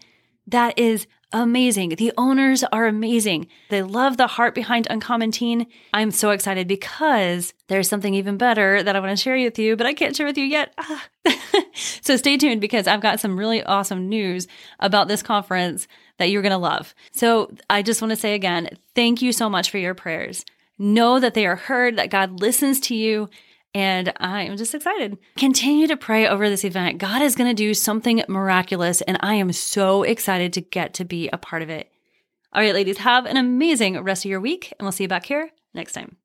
that 0.47 0.79
is 0.79 1.07
amazing. 1.33 1.91
The 1.91 2.13
owners 2.17 2.65
are 2.65 2.87
amazing. 2.87 3.49
They 3.71 3.83
love 3.83 4.17
the 4.17 4.27
heart 4.27 4.55
behind 4.55 4.87
Uncommon 4.91 5.31
Teen. 5.31 5.67
I'm 5.93 6.11
so 6.11 6.31
excited 6.31 6.69
because 6.69 7.53
there's 7.69 7.89
something 7.89 8.15
even 8.15 8.37
better 8.37 8.83
that 8.83 8.97
I 8.97 9.01
want 9.01 9.11
to 9.11 9.23
share 9.23 9.37
with 9.37 9.59
you, 9.59 9.77
but 9.77 9.87
I 9.87 9.95
can't 9.95 10.15
share 10.15 10.27
with 10.27 10.39
you 10.39 10.45
yet. 10.45 10.75
Ah. 10.79 11.07
so 11.75 12.17
stay 12.17 12.37
tuned 12.37 12.61
because 12.61 12.87
I've 12.87 13.01
got 13.01 13.21
some 13.21 13.39
really 13.39 13.63
awesome 13.63 14.09
news 14.09 14.47
about 14.81 15.09
this 15.09 15.23
conference 15.23 15.87
that 16.19 16.31
you're 16.31 16.43
going 16.43 16.51
to 16.53 16.59
love. 16.59 16.95
So 17.13 17.53
I 17.69 17.83
just 17.83 18.03
want 18.03 18.11
to 18.11 18.17
say 18.17 18.35
again, 18.35 18.69
thank 18.95 19.23
you 19.23 19.33
so 19.33 19.49
much 19.49 19.71
for 19.71 19.79
your 19.79 19.95
prayers. 19.95 20.45
Know 20.79 21.21
that 21.21 21.35
they 21.35 21.47
are 21.47 21.57
heard, 21.57 21.97
that 21.97 22.11
God 22.11 22.41
listens 22.41 22.81
to 22.81 22.95
you, 22.95 23.29
and 23.75 24.13
I 24.19 24.43
am 24.43 24.57
just 24.57 24.75
excited. 24.75 25.19
Continue 25.37 25.87
to 25.87 25.97
pray 25.97 26.27
over 26.27 26.49
this 26.49 26.65
event. 26.65 26.99
God 26.99 27.23
is 27.23 27.35
going 27.35 27.51
to 27.51 27.55
do 27.55 27.75
something 27.75 28.23
miraculous, 28.29 29.01
and 29.03 29.19
I 29.21 29.35
am 29.35 29.53
so 29.53 30.03
excited 30.03 30.53
to 30.55 30.61
get 30.61 30.95
to 30.95 31.05
be 31.05 31.29
a 31.33 31.39
part 31.39 31.63
of 31.63 31.71
it. 31.71 31.91
All 32.53 32.63
right, 32.63 32.75
ladies, 32.75 32.99
have 32.99 33.25
an 33.25 33.37
amazing 33.37 33.99
rest 34.03 34.25
of 34.25 34.31
your 34.31 34.41
week, 34.41 34.73
and 34.79 34.85
we'll 34.85 34.93
see 34.93 35.05
you 35.05 35.09
back 35.09 35.25
here 35.25 35.51
next 35.75 35.93
time. 35.93 36.17